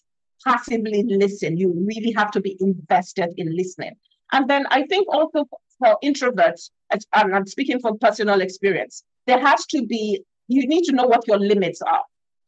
passively 0.47 1.05
listen. 1.07 1.57
You 1.57 1.73
really 1.75 2.13
have 2.13 2.31
to 2.33 2.41
be 2.41 2.57
invested 2.61 3.33
in 3.37 3.57
listening. 3.57 3.95
And 4.33 4.49
then 4.49 4.67
I 4.71 4.85
think 4.87 5.07
also 5.09 5.47
for 5.79 5.99
introverts, 6.03 6.71
and 6.91 7.35
I'm 7.35 7.47
speaking 7.47 7.81
from 7.81 7.99
personal 7.99 8.41
experience, 8.41 9.05
there 9.27 9.39
has 9.39 9.67
to 9.67 9.87
be, 9.87 10.23
you 10.49 10.67
need 10.67 10.85
to 10.85 10.93
know 10.93 11.07
what 11.07 11.29
your 11.29 11.39
limits 11.39 11.81
are. 11.83 12.03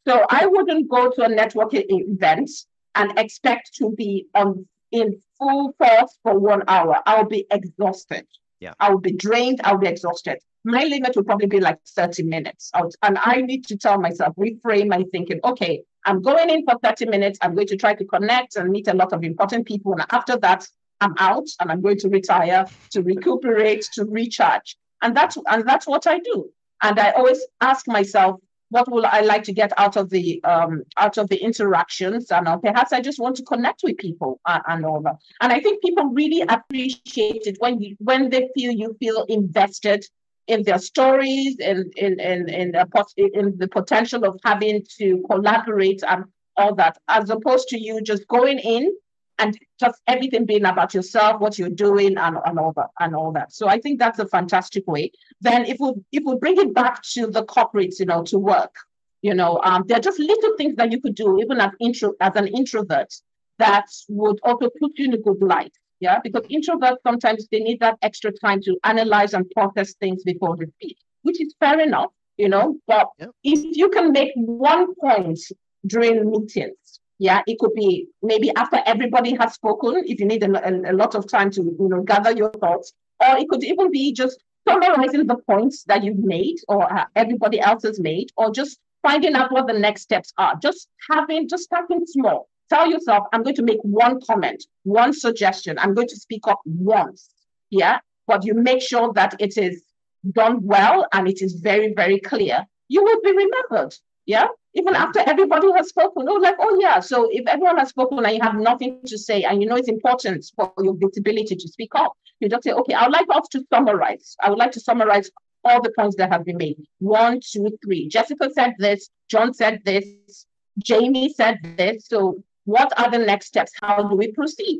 So 0.07 0.25
I 0.29 0.45
wouldn't 0.45 0.89
go 0.89 1.09
to 1.11 1.23
a 1.23 1.29
networking 1.29 1.85
event 1.87 2.49
and 2.95 3.17
expect 3.17 3.75
to 3.77 3.91
be 3.91 4.27
on 4.35 4.67
in 4.91 5.19
full 5.37 5.73
force 5.77 6.17
for 6.23 6.37
one 6.39 6.63
hour. 6.67 7.01
I'll 7.05 7.25
be 7.25 7.45
exhausted. 7.51 8.25
Yeah. 8.59 8.73
I'll 8.79 8.99
be 8.99 9.11
drained. 9.11 9.61
I'll 9.63 9.77
be 9.77 9.87
exhausted. 9.87 10.37
My 10.63 10.85
limit 10.85 11.15
will 11.15 11.23
probably 11.23 11.47
be 11.47 11.59
like 11.59 11.79
30 11.95 12.23
minutes. 12.23 12.71
And 12.73 13.17
I 13.19 13.41
need 13.41 13.65
to 13.67 13.77
tell 13.77 13.99
myself, 13.99 14.35
reframe 14.35 14.87
my 14.87 15.03
thinking. 15.11 15.39
Okay, 15.43 15.83
I'm 16.05 16.21
going 16.21 16.49
in 16.49 16.63
for 16.65 16.75
30 16.83 17.07
minutes. 17.07 17.37
I'm 17.41 17.53
going 17.55 17.67
to 17.67 17.77
try 17.77 17.93
to 17.95 18.05
connect 18.05 18.55
and 18.55 18.69
meet 18.69 18.87
a 18.87 18.93
lot 18.93 19.11
of 19.11 19.23
important 19.23 19.67
people. 19.67 19.93
And 19.93 20.05
after 20.11 20.37
that, 20.37 20.67
I'm 21.01 21.15
out 21.19 21.47
and 21.59 21.71
I'm 21.71 21.81
going 21.81 21.99
to 21.99 22.09
retire 22.09 22.65
to 22.91 23.01
recuperate, 23.01 23.87
to 23.93 24.05
recharge. 24.05 24.77
And 25.01 25.15
that's 25.15 25.37
and 25.47 25.67
that's 25.67 25.87
what 25.87 26.07
I 26.07 26.19
do. 26.19 26.49
And 26.81 26.99
I 26.99 27.11
always 27.11 27.45
ask 27.61 27.87
myself, 27.87 28.39
what 28.69 28.91
will 28.91 29.05
I 29.05 29.21
like 29.21 29.43
to 29.43 29.53
get 29.53 29.71
out 29.77 29.97
of 29.97 30.09
the 30.09 30.43
um, 30.43 30.83
out 30.97 31.17
of 31.17 31.29
the 31.29 31.37
interactions? 31.37 32.31
And 32.31 32.47
uh, 32.47 32.57
perhaps 32.57 32.93
I 32.93 33.01
just 33.01 33.19
want 33.19 33.35
to 33.37 33.43
connect 33.43 33.81
with 33.83 33.97
people 33.97 34.39
uh, 34.45 34.59
and 34.67 34.85
all 34.85 35.01
that. 35.01 35.17
And 35.41 35.51
I 35.51 35.59
think 35.59 35.81
people 35.81 36.05
really 36.05 36.41
appreciate 36.41 37.47
it 37.47 37.57
when 37.59 37.79
you 37.81 37.95
when 37.99 38.29
they 38.29 38.49
feel 38.55 38.71
you 38.71 38.95
feel 38.99 39.23
invested 39.29 40.05
in 40.47 40.63
their 40.63 40.79
stories 40.79 41.57
and 41.59 41.91
in 41.95 42.19
in, 42.19 42.49
in, 42.49 42.75
in 43.17 43.57
the 43.57 43.67
potential 43.67 44.25
of 44.25 44.39
having 44.43 44.85
to 44.97 45.23
collaborate 45.29 46.03
and 46.07 46.25
all 46.57 46.73
that, 46.75 46.97
as 47.07 47.29
opposed 47.29 47.67
to 47.67 47.77
you 47.77 48.01
just 48.01 48.27
going 48.27 48.59
in 48.59 48.95
and 49.39 49.57
just 49.79 50.01
everything 50.07 50.45
being 50.45 50.65
about 50.65 50.93
yourself, 50.93 51.41
what 51.41 51.59
you're 51.59 51.69
doing, 51.69 52.17
and, 52.17 52.37
and 52.45 52.59
all 52.59 52.73
that, 52.75 52.89
and 52.99 53.15
all 53.15 53.31
that. 53.33 53.53
So 53.53 53.67
I 53.67 53.79
think 53.79 53.99
that's 53.99 54.19
a 54.19 54.27
fantastic 54.27 54.87
way. 54.87 55.11
Then 55.41 55.65
if 55.65 55.77
we 55.79 55.93
if 56.11 56.23
we 56.25 56.35
bring 56.37 56.57
it 56.57 56.73
back 56.73 57.01
to 57.13 57.27
the 57.27 57.43
corporates, 57.45 57.99
you 57.99 58.05
know, 58.05 58.23
to 58.23 58.39
work, 58.39 58.75
you 59.21 59.33
know, 59.33 59.59
um, 59.63 59.83
there 59.87 59.97
are 59.97 60.01
just 60.01 60.19
little 60.19 60.55
things 60.57 60.75
that 60.75 60.91
you 60.91 61.01
could 61.01 61.15
do, 61.15 61.39
even 61.41 61.59
as 61.59 61.71
intro 61.79 62.13
as 62.21 62.35
an 62.35 62.47
introvert, 62.47 63.13
that 63.59 63.87
would 64.09 64.39
also 64.43 64.69
put 64.79 64.91
you 64.97 65.05
in 65.05 65.13
a 65.13 65.17
good 65.17 65.41
light. 65.41 65.73
Yeah, 65.99 66.19
because 66.23 66.43
introverts 66.47 66.97
sometimes 67.03 67.47
they 67.51 67.59
need 67.59 67.79
that 67.79 67.97
extra 68.01 68.31
time 68.31 68.61
to 68.63 68.77
analyze 68.83 69.33
and 69.33 69.49
process 69.51 69.93
things 69.95 70.23
before 70.23 70.55
they 70.57 70.65
speak, 70.77 70.97
which 71.23 71.41
is 71.41 71.55
fair 71.59 71.79
enough, 71.79 72.11
you 72.37 72.49
know. 72.49 72.77
But 72.85 73.07
if 73.43 73.77
you 73.77 73.89
can 73.89 74.11
make 74.11 74.31
one 74.35 74.93
point 74.95 75.39
during 75.87 76.29
meetings 76.29 76.99
yeah, 77.17 77.41
it 77.47 77.59
could 77.59 77.73
be 77.73 78.07
maybe 78.21 78.51
after 78.55 78.81
everybody 78.85 79.35
has 79.35 79.53
spoken, 79.53 80.03
if 80.05 80.19
you 80.19 80.25
need 80.25 80.43
a, 80.43 80.91
a, 80.91 80.93
lot 80.93 81.15
of 81.15 81.27
time 81.27 81.49
to 81.51 81.61
you 81.61 81.87
know 81.89 82.01
gather 82.03 82.31
your 82.31 82.51
thoughts, 82.51 82.93
or 83.21 83.37
it 83.37 83.47
could 83.49 83.63
even 83.63 83.91
be 83.91 84.11
just 84.13 84.43
summarizing 84.67 85.27
the 85.27 85.37
points 85.47 85.83
that 85.83 86.03
you've 86.03 86.17
made 86.17 86.57
or 86.67 86.91
uh, 86.91 87.05
everybody 87.15 87.59
else 87.59 87.83
has 87.83 87.99
made, 87.99 88.29
or 88.35 88.51
just 88.51 88.79
finding 89.01 89.35
out 89.35 89.51
what 89.51 89.67
the 89.67 89.73
next 89.73 90.01
steps 90.01 90.33
are. 90.37 90.55
Just 90.61 90.89
having, 91.09 91.47
just 91.47 91.63
starting 91.63 92.05
small. 92.05 92.49
Tell 92.69 92.89
yourself, 92.89 93.27
I'm 93.31 93.43
going 93.43 93.55
to 93.57 93.63
make 93.63 93.79
one 93.83 94.19
comment, 94.21 94.65
one 94.83 95.13
suggestion. 95.13 95.77
I'm 95.77 95.93
going 95.93 96.07
to 96.07 96.17
speak 96.17 96.47
up 96.47 96.59
once. 96.65 97.29
Yeah, 97.69 97.99
but 98.27 98.43
you 98.43 98.55
make 98.55 98.81
sure 98.81 99.13
that 99.13 99.35
it 99.39 99.57
is 99.57 99.83
done 100.31 100.59
well 100.63 101.05
and 101.13 101.27
it 101.27 101.41
is 101.41 101.53
very, 101.53 101.93
very 101.93 102.19
clear. 102.19 102.65
You 102.87 103.03
will 103.03 103.21
be 103.21 103.31
remembered. 103.31 103.93
Yeah. 104.25 104.47
Even 104.73 104.95
after 104.95 105.19
everybody 105.19 105.71
has 105.71 105.89
spoken, 105.89 106.25
oh, 106.27 106.33
like, 106.35 106.55
oh 106.59 106.77
yeah. 106.81 106.99
So 106.99 107.29
if 107.31 107.47
everyone 107.47 107.77
has 107.77 107.89
spoken 107.89 108.25
and 108.25 108.35
you 108.35 108.41
have 108.41 108.55
nothing 108.55 108.99
to 109.05 109.17
say, 109.17 109.43
and 109.43 109.61
you 109.61 109.69
know 109.69 109.77
it's 109.77 109.87
important 109.87 110.45
for 110.55 110.73
your 110.83 110.95
visibility 110.95 111.55
to 111.55 111.67
speak 111.67 111.91
up, 111.95 112.13
you 112.39 112.49
just 112.49 112.63
say, 112.63 112.71
okay, 112.73 112.93
I 112.93 113.03
would 113.03 113.13
like 113.13 113.27
us 113.33 113.47
to 113.49 113.63
summarize. 113.73 114.35
I 114.41 114.49
would 114.49 114.59
like 114.59 114.71
to 114.73 114.81
summarize 114.81 115.29
all 115.63 115.81
the 115.81 115.91
points 115.97 116.15
that 116.17 116.31
have 116.31 116.45
been 116.45 116.57
made. 116.57 116.77
One, 116.99 117.39
two, 117.41 117.77
three. 117.83 118.07
Jessica 118.09 118.49
said 118.53 118.73
this. 118.77 119.09
John 119.29 119.53
said 119.53 119.81
this. 119.85 120.45
Jamie 120.79 121.33
said 121.33 121.57
this. 121.77 122.07
So 122.07 122.43
what 122.65 122.91
are 122.99 123.09
the 123.09 123.19
next 123.19 123.47
steps? 123.47 123.71
How 123.81 124.03
do 124.03 124.15
we 124.15 124.31
proceed? 124.31 124.79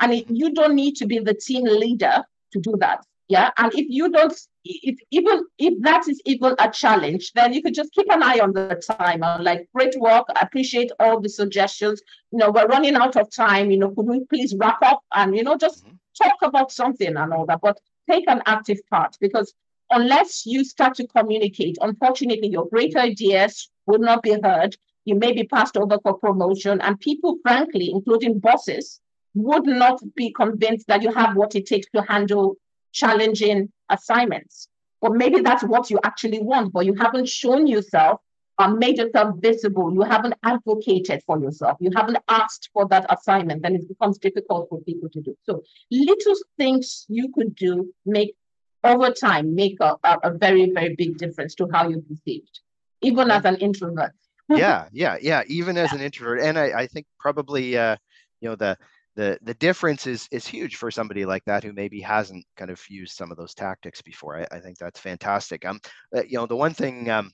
And 0.00 0.12
it, 0.12 0.30
you 0.30 0.52
don't 0.52 0.74
need 0.74 0.96
to 0.96 1.06
be 1.06 1.18
the 1.18 1.34
team 1.34 1.64
leader 1.64 2.24
to 2.52 2.60
do 2.60 2.74
that. 2.80 3.04
Yeah. 3.28 3.50
And 3.58 3.72
if 3.74 3.86
you 3.88 4.10
don't, 4.10 4.34
if 4.64 4.98
even 5.10 5.44
if 5.58 5.80
that 5.82 6.08
is 6.08 6.20
even 6.24 6.54
a 6.58 6.70
challenge, 6.70 7.32
then 7.32 7.52
you 7.52 7.62
could 7.62 7.74
just 7.74 7.92
keep 7.92 8.06
an 8.10 8.22
eye 8.22 8.40
on 8.40 8.52
the 8.52 8.82
timer. 8.98 9.38
Like, 9.40 9.68
great 9.74 9.94
work. 9.98 10.26
I 10.34 10.40
appreciate 10.40 10.90
all 10.98 11.20
the 11.20 11.28
suggestions. 11.28 12.02
You 12.30 12.38
know, 12.38 12.50
we're 12.50 12.66
running 12.66 12.94
out 12.94 13.16
of 13.16 13.30
time. 13.30 13.70
You 13.70 13.78
know, 13.78 13.90
could 13.90 14.06
we 14.06 14.24
please 14.24 14.54
wrap 14.58 14.78
up 14.82 15.02
and, 15.14 15.36
you 15.36 15.42
know, 15.42 15.56
just 15.56 15.84
mm-hmm. 15.84 15.96
talk 16.22 16.36
about 16.42 16.72
something 16.72 17.14
and 17.16 17.32
all 17.32 17.46
that? 17.46 17.60
But 17.62 17.78
take 18.10 18.24
an 18.28 18.42
active 18.46 18.78
part 18.90 19.16
because 19.20 19.52
unless 19.90 20.46
you 20.46 20.64
start 20.64 20.94
to 20.94 21.06
communicate, 21.06 21.76
unfortunately, 21.80 22.48
your 22.48 22.66
great 22.68 22.96
ideas 22.96 23.70
will 23.86 23.98
not 23.98 24.22
be 24.22 24.36
heard. 24.42 24.76
You 25.04 25.16
may 25.16 25.32
be 25.32 25.44
passed 25.44 25.76
over 25.76 25.98
for 26.02 26.14
promotion, 26.14 26.80
and 26.80 26.98
people, 26.98 27.36
frankly, 27.42 27.90
including 27.90 28.38
bosses, 28.38 29.00
would 29.34 29.66
not 29.66 30.00
be 30.14 30.32
convinced 30.32 30.86
that 30.86 31.02
you 31.02 31.12
have 31.12 31.36
what 31.36 31.54
it 31.54 31.66
takes 31.66 31.86
to 31.94 32.02
handle 32.02 32.56
challenging 32.94 33.70
assignments. 33.90 34.68
But 35.02 35.12
maybe 35.12 35.40
that's 35.40 35.62
what 35.62 35.90
you 35.90 35.98
actually 36.02 36.40
want, 36.40 36.72
but 36.72 36.86
you 36.86 36.94
haven't 36.94 37.28
shown 37.28 37.66
yourself 37.66 38.20
or 38.58 38.68
made 38.70 38.96
yourself 38.96 39.36
visible. 39.40 39.92
You 39.92 40.00
haven't 40.02 40.34
advocated 40.42 41.22
for 41.26 41.38
yourself. 41.38 41.76
You 41.80 41.90
haven't 41.94 42.18
asked 42.28 42.70
for 42.72 42.88
that 42.88 43.04
assignment. 43.10 43.62
Then 43.62 43.74
it 43.74 43.86
becomes 43.86 44.16
difficult 44.16 44.68
for 44.70 44.80
people 44.82 45.10
to 45.10 45.20
do. 45.20 45.36
So 45.42 45.62
little 45.90 46.34
things 46.56 47.04
you 47.08 47.30
could 47.34 47.54
do 47.56 47.92
make 48.06 48.34
over 48.82 49.10
time 49.10 49.54
make 49.54 49.76
a, 49.80 49.96
a, 50.04 50.30
very, 50.30 50.70
very 50.70 50.94
big 50.94 51.18
difference 51.18 51.54
to 51.56 51.68
how 51.72 51.88
you're 51.88 52.02
perceived, 52.02 52.60
even 53.02 53.30
as 53.30 53.44
an 53.44 53.56
introvert. 53.56 54.12
yeah, 54.48 54.88
yeah, 54.92 55.16
yeah. 55.20 55.42
Even 55.46 55.76
as 55.76 55.92
an 55.92 56.00
introvert. 56.00 56.40
And 56.40 56.58
I, 56.58 56.82
I 56.82 56.86
think 56.86 57.06
probably 57.18 57.76
uh, 57.76 57.96
you 58.44 58.50
know, 58.50 58.56
the 58.56 58.76
the 59.16 59.38
the 59.42 59.54
difference 59.54 60.06
is 60.06 60.28
is 60.32 60.46
huge 60.46 60.76
for 60.76 60.90
somebody 60.90 61.24
like 61.24 61.44
that 61.44 61.62
who 61.62 61.72
maybe 61.72 62.00
hasn't 62.00 62.44
kind 62.56 62.70
of 62.70 62.82
used 62.88 63.16
some 63.16 63.30
of 63.30 63.36
those 63.36 63.54
tactics 63.54 64.02
before. 64.02 64.40
I, 64.40 64.56
I 64.56 64.60
think 64.60 64.78
that's 64.78 65.00
fantastic. 65.00 65.64
Um, 65.64 65.80
uh, 66.14 66.22
you 66.22 66.36
know, 66.36 66.46
the 66.46 66.56
one 66.56 66.74
thing 66.74 67.08
um, 67.10 67.32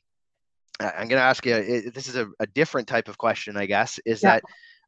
I'm 0.81 1.09
going 1.09 1.21
to 1.21 1.27
ask 1.27 1.45
you, 1.45 1.55
it, 1.55 1.95
this 1.95 2.09
is 2.09 2.17
a, 2.17 2.29
a, 2.41 2.47
different 2.47 2.89
type 2.89 3.09
of 3.09 3.19
question, 3.19 3.57
I 3.57 3.67
guess, 3.67 3.99
is 4.05 4.23
yeah. 4.23 4.41
that 4.41 4.43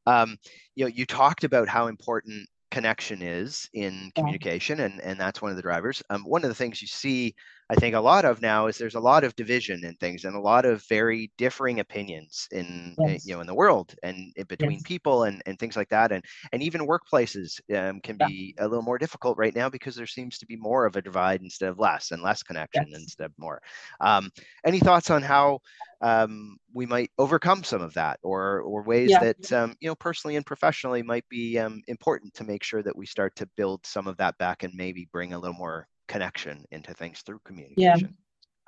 um, 0.07 0.37
you 0.75 0.85
know 0.85 0.89
you 0.89 1.07
talked 1.07 1.45
about 1.45 1.69
how 1.69 1.87
important 1.87 2.49
connection 2.71 3.21
is 3.21 3.69
in 3.75 4.11
communication 4.15 4.81
and 4.81 4.99
and 5.03 5.21
that's 5.21 5.43
one 5.43 5.51
of 5.51 5.59
the 5.59 5.63
drivers 5.63 6.03
um, 6.09 6.25
one 6.25 6.43
of 6.43 6.49
the 6.49 6.55
things 6.55 6.81
you 6.81 6.89
see 6.89 7.35
i 7.73 7.75
think 7.75 7.95
a 7.95 8.01
lot 8.01 8.25
of 8.25 8.41
now 8.43 8.67
is 8.67 8.77
there's 8.77 8.95
a 8.95 9.01
lot 9.01 9.25
of 9.25 9.35
division 9.35 9.85
in 9.85 9.95
things 9.97 10.25
and 10.25 10.37
a 10.37 10.41
lot 10.41 10.65
of 10.65 10.85
very 10.89 11.31
differing 11.39 11.81
opinions 11.81 12.47
in 12.53 12.95
eh, 13.05 13.13
yes. 13.13 13.27
you 13.27 13.35
know 13.35 13.41
in 13.41 13.47
the 13.47 13.55
world 13.55 13.95
and 14.03 14.33
in 14.37 14.45
between 14.45 14.73
yes. 14.73 14.83
people 14.85 15.25
and, 15.25 15.43
and 15.47 15.59
things 15.59 15.77
like 15.77 15.89
that 15.89 16.13
and 16.13 16.25
and 16.53 16.63
even 16.63 16.87
workplaces 16.87 17.61
um, 17.77 18.01
can 18.01 18.17
yeah. 18.21 18.27
be 18.27 18.55
a 18.59 18.69
little 18.69 18.83
more 18.83 18.99
difficult 18.99 19.39
right 19.39 19.55
now 19.55 19.69
because 19.69 19.97
there 19.97 20.07
seems 20.07 20.39
to 20.39 20.47
be 20.47 20.57
more 20.57 20.87
of 20.87 20.97
a 20.97 21.03
divide 21.03 21.41
instead 21.41 21.71
of 21.71 21.79
less 21.79 22.11
and 22.11 22.23
less 22.23 22.43
connection 22.43 22.87
yes. 22.89 23.01
instead 23.01 23.27
of 23.27 23.33
more 23.39 23.61
um, 24.01 24.31
any 24.65 24.79
thoughts 24.79 25.11
on 25.11 25.23
how 25.23 25.59
um, 26.03 26.57
we 26.75 26.85
might 26.85 27.11
overcome 27.19 27.65
some 27.65 27.81
of 27.81 27.95
that 27.95 28.19
or 28.23 28.61
or 28.61 28.83
ways 28.83 29.11
yeah. 29.11 29.21
that 29.21 29.53
um, 29.53 29.75
you 29.81 29.89
know 29.89 29.95
personally 29.95 30.37
and 30.37 30.45
professionally 30.45 31.03
might 31.03 31.29
be 31.29 31.59
um, 31.59 31.81
important 31.87 32.35
to 32.35 32.45
make 32.45 32.63
sure 32.63 32.83
that 32.83 32.97
we 32.97 33.07
start 33.07 33.35
to 33.37 33.49
build 33.57 33.87
some 33.87 34.07
of 34.07 34.17
that 34.17 34.37
back 34.39 34.63
and 34.63 34.75
maybe 34.75 35.09
bring 35.13 35.33
a 35.33 35.39
little 35.39 35.57
more 35.57 35.87
connection 36.09 36.65
into 36.71 36.93
things 36.95 37.21
through 37.21 37.41
communication 37.45 38.17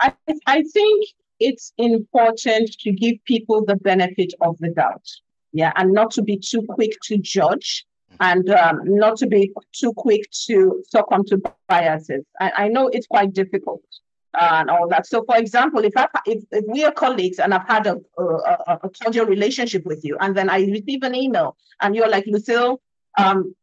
yeah 0.01 0.12
i, 0.29 0.37
I 0.47 0.62
think 0.62 1.07
it's 1.40 1.73
important 1.79 2.70
to 2.81 2.92
give 2.92 3.16
people 3.25 3.64
the 3.64 3.77
benefit 3.77 4.33
of 4.40 4.57
the 4.59 4.70
doubt 4.70 5.07
yeah 5.53 5.73
and 5.77 5.92
not 5.92 6.11
to 6.12 6.23
be 6.23 6.38
too 6.38 6.62
quick 6.68 6.92
to 7.05 7.18
judge 7.18 7.85
mm-hmm. 8.12 8.16
and 8.20 8.51
um, 8.51 8.81
not 8.85 9.16
to 9.18 9.27
be 9.27 9.53
too 9.73 9.92
quick 9.92 10.31
to 10.47 10.83
succumb 10.88 11.25
to 11.27 11.40
biases 11.68 12.25
I, 12.40 12.53
I 12.57 12.68
know 12.68 12.88
it's 12.88 13.07
quite 13.07 13.33
difficult 13.33 13.83
and 14.40 14.70
all 14.70 14.88
that. 14.88 15.07
So, 15.07 15.25
for 15.25 15.37
example, 15.37 15.85
if 15.85 15.97
I 15.97 16.09
if, 16.27 16.44
if 16.51 16.64
we 16.66 16.85
are 16.85 16.92
colleagues 16.92 17.38
and 17.38 17.55
I've 17.55 17.66
had 17.66 17.87
a, 17.87 18.01
a, 18.18 18.79
a 18.83 18.90
cordial 18.90 19.27
relationship 19.27 19.85
with 19.85 20.05
you, 20.05 20.16
and 20.20 20.37
then 20.37 20.51
I 20.51 20.61
receive 20.64 21.03
an 21.03 21.14
email 21.14 21.57
and 21.81 21.94
you're 21.94 22.09
like, 22.09 22.25
Lucille, 22.27 22.81
um, 23.18 23.55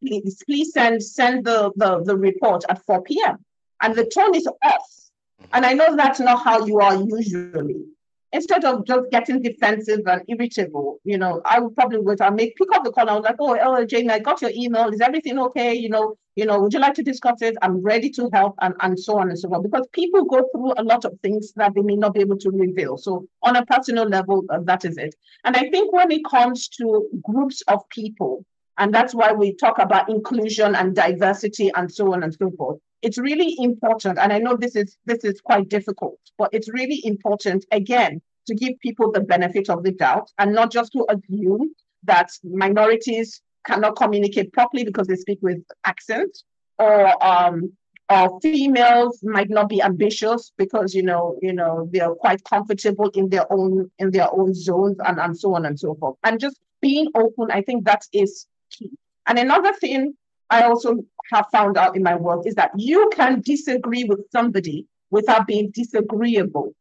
please, 0.00 0.42
please 0.44 0.72
send 0.72 1.02
send 1.02 1.44
the, 1.44 1.72
the 1.76 2.02
the 2.04 2.16
report 2.16 2.64
at 2.68 2.84
4 2.84 3.02
p.m. 3.02 3.38
and 3.82 3.94
the 3.94 4.04
tone 4.06 4.34
is 4.34 4.46
off, 4.64 5.10
and 5.52 5.64
I 5.66 5.74
know 5.74 5.96
that's 5.96 6.20
not 6.20 6.44
how 6.44 6.64
you 6.66 6.80
are 6.80 6.96
usually. 6.96 7.84
instead 8.32 8.64
of 8.64 8.84
just 8.84 9.10
getting 9.10 9.40
defensive 9.40 10.00
and 10.06 10.22
irritable, 10.28 10.98
you 11.04 11.16
know, 11.16 11.40
I 11.44 11.60
would 11.60 11.74
probably 11.74 11.98
would 11.98 12.20
I 12.20 12.30
make 12.30 12.56
pick 12.56 12.68
up 12.74 12.84
the 12.84 12.90
call. 12.90 13.08
I 13.08 13.14
was 13.14 13.24
like, 13.24 13.36
oh, 13.38 13.56
oh, 13.62 13.84
Jamie, 13.86 14.10
I 14.10 14.18
got 14.18 14.42
your 14.42 14.50
email. 14.54 14.88
Is 14.88 15.00
everything 15.00 15.38
okay? 15.38 15.74
You 15.74 15.88
know, 15.88 16.16
you 16.34 16.44
know, 16.44 16.60
would 16.60 16.72
you 16.74 16.80
like 16.80 16.94
to 16.94 17.02
discuss 17.04 17.42
it? 17.42 17.56
I'm 17.62 17.80
ready 17.80 18.10
to 18.10 18.28
help, 18.32 18.56
and 18.60 18.74
and 18.80 18.98
so 18.98 19.18
on 19.18 19.28
and 19.30 19.38
so 19.38 19.48
on. 19.54 19.62
Because 19.62 19.86
people 19.92 20.24
go 20.24 20.48
through 20.52 20.74
a 20.76 20.82
lot 20.82 21.04
of 21.04 21.18
things 21.22 21.52
that 21.54 21.74
they 21.74 21.82
may 21.82 21.94
not 21.96 22.14
be 22.14 22.20
able 22.20 22.38
to 22.38 22.50
reveal. 22.50 22.98
So 22.98 23.26
on 23.42 23.56
a 23.56 23.64
personal 23.66 24.04
level, 24.06 24.44
uh, 24.50 24.58
that 24.64 24.84
is 24.84 24.98
it. 24.98 25.14
And 25.44 25.56
I 25.56 25.70
think 25.70 25.92
when 25.92 26.10
it 26.10 26.24
comes 26.24 26.68
to 26.80 27.08
groups 27.22 27.62
of 27.68 27.88
people, 27.88 28.44
and 28.78 28.92
that's 28.92 29.14
why 29.14 29.32
we 29.32 29.54
talk 29.54 29.78
about 29.78 30.08
inclusion 30.08 30.74
and 30.74 30.94
diversity 30.94 31.70
and 31.74 31.92
so 31.92 32.12
on 32.12 32.22
and 32.22 32.34
so 32.34 32.50
forth. 32.52 32.78
It's 33.02 33.18
really 33.18 33.54
important 33.58 34.18
and 34.18 34.32
i 34.32 34.38
know 34.38 34.56
this 34.56 34.76
is 34.76 34.96
this 35.04 35.24
is 35.24 35.38
quite 35.40 35.68
difficult 35.68 36.18
but 36.38 36.48
it's 36.52 36.70
really 36.72 37.02
important 37.04 37.66
again 37.70 38.22
to 38.46 38.54
give 38.54 38.80
people 38.80 39.12
the 39.12 39.20
benefit 39.20 39.68
of 39.68 39.82
the 39.82 39.92
doubt 39.92 40.30
and 40.38 40.54
not 40.54 40.72
just 40.72 40.92
to 40.92 41.06
assume 41.10 41.74
that 42.04 42.30
minorities 42.42 43.42
cannot 43.66 43.96
communicate 43.96 44.52
properly 44.54 44.84
because 44.84 45.06
they 45.06 45.16
speak 45.16 45.38
with 45.42 45.58
accent 45.84 46.34
or 46.78 47.24
um 47.24 47.70
or 48.10 48.38
females 48.40 49.20
might 49.22 49.48
not 49.50 49.68
be 49.68 49.82
ambitious 49.82 50.52
because 50.56 50.94
you 50.94 51.02
know 51.02 51.38
you 51.42 51.52
know 51.52 51.88
they're 51.92 52.14
quite 52.14 52.42
comfortable 52.44 53.10
in 53.10 53.28
their 53.28 53.50
own 53.52 53.90
in 53.98 54.10
their 54.10 54.32
own 54.32 54.54
zones 54.54 54.96
and, 55.06 55.18
and 55.18 55.38
so 55.38 55.54
on 55.54 55.66
and 55.66 55.78
so 55.78 55.94
forth. 55.96 56.16
And 56.24 56.40
just 56.40 56.58
being 56.80 57.08
open 57.14 57.50
i 57.50 57.62
think 57.62 57.84
that 57.84 58.02
is 58.12 58.46
key 58.76 58.90
and 59.26 59.38
another 59.38 59.72
thing 59.72 60.14
I 60.50 60.62
also 60.62 61.04
have 61.32 61.46
found 61.50 61.76
out 61.76 61.96
in 61.96 62.02
my 62.02 62.14
work 62.14 62.46
is 62.46 62.54
that 62.54 62.72
you 62.76 63.10
can 63.14 63.40
disagree 63.40 64.04
with 64.04 64.20
somebody 64.30 64.86
without 65.10 65.46
being 65.46 65.70
disagreeable. 65.70 66.74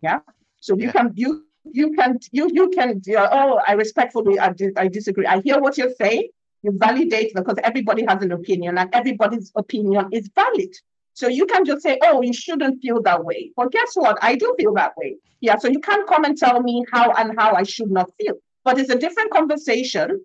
Yeah. 0.00 0.20
So 0.60 0.76
you 0.76 0.86
yeah. 0.86 0.92
can 0.92 1.12
you 1.14 1.44
you 1.64 1.92
can 1.94 2.18
you 2.32 2.50
you 2.52 2.70
can 2.70 3.00
oh 3.16 3.60
I 3.66 3.72
respectfully 3.72 4.38
I, 4.38 4.54
I 4.76 4.88
disagree. 4.88 5.26
I 5.26 5.40
hear 5.40 5.60
what 5.60 5.76
you're 5.76 5.94
saying. 6.00 6.28
You 6.62 6.72
validate 6.76 7.34
because 7.34 7.56
everybody 7.62 8.04
has 8.08 8.22
an 8.22 8.32
opinion 8.32 8.78
and 8.78 8.92
everybody's 8.92 9.52
opinion 9.54 10.08
is 10.12 10.28
valid. 10.34 10.74
So 11.14 11.28
you 11.28 11.46
can 11.46 11.64
just 11.64 11.82
say, 11.82 11.98
oh, 12.02 12.22
you 12.22 12.32
shouldn't 12.32 12.80
feel 12.80 13.02
that 13.02 13.24
way. 13.24 13.52
But 13.56 13.72
guess 13.72 13.92
what? 13.94 14.18
I 14.22 14.34
do 14.36 14.54
feel 14.58 14.72
that 14.74 14.96
way. 14.96 15.16
Yeah. 15.40 15.56
So 15.58 15.68
you 15.68 15.80
can't 15.80 16.08
come 16.08 16.24
and 16.24 16.36
tell 16.36 16.62
me 16.62 16.84
how 16.92 17.12
and 17.12 17.38
how 17.38 17.54
I 17.54 17.64
should 17.64 17.90
not 17.90 18.10
feel. 18.18 18.34
But 18.64 18.78
it's 18.78 18.90
a 18.90 18.98
different 18.98 19.30
conversation 19.30 20.24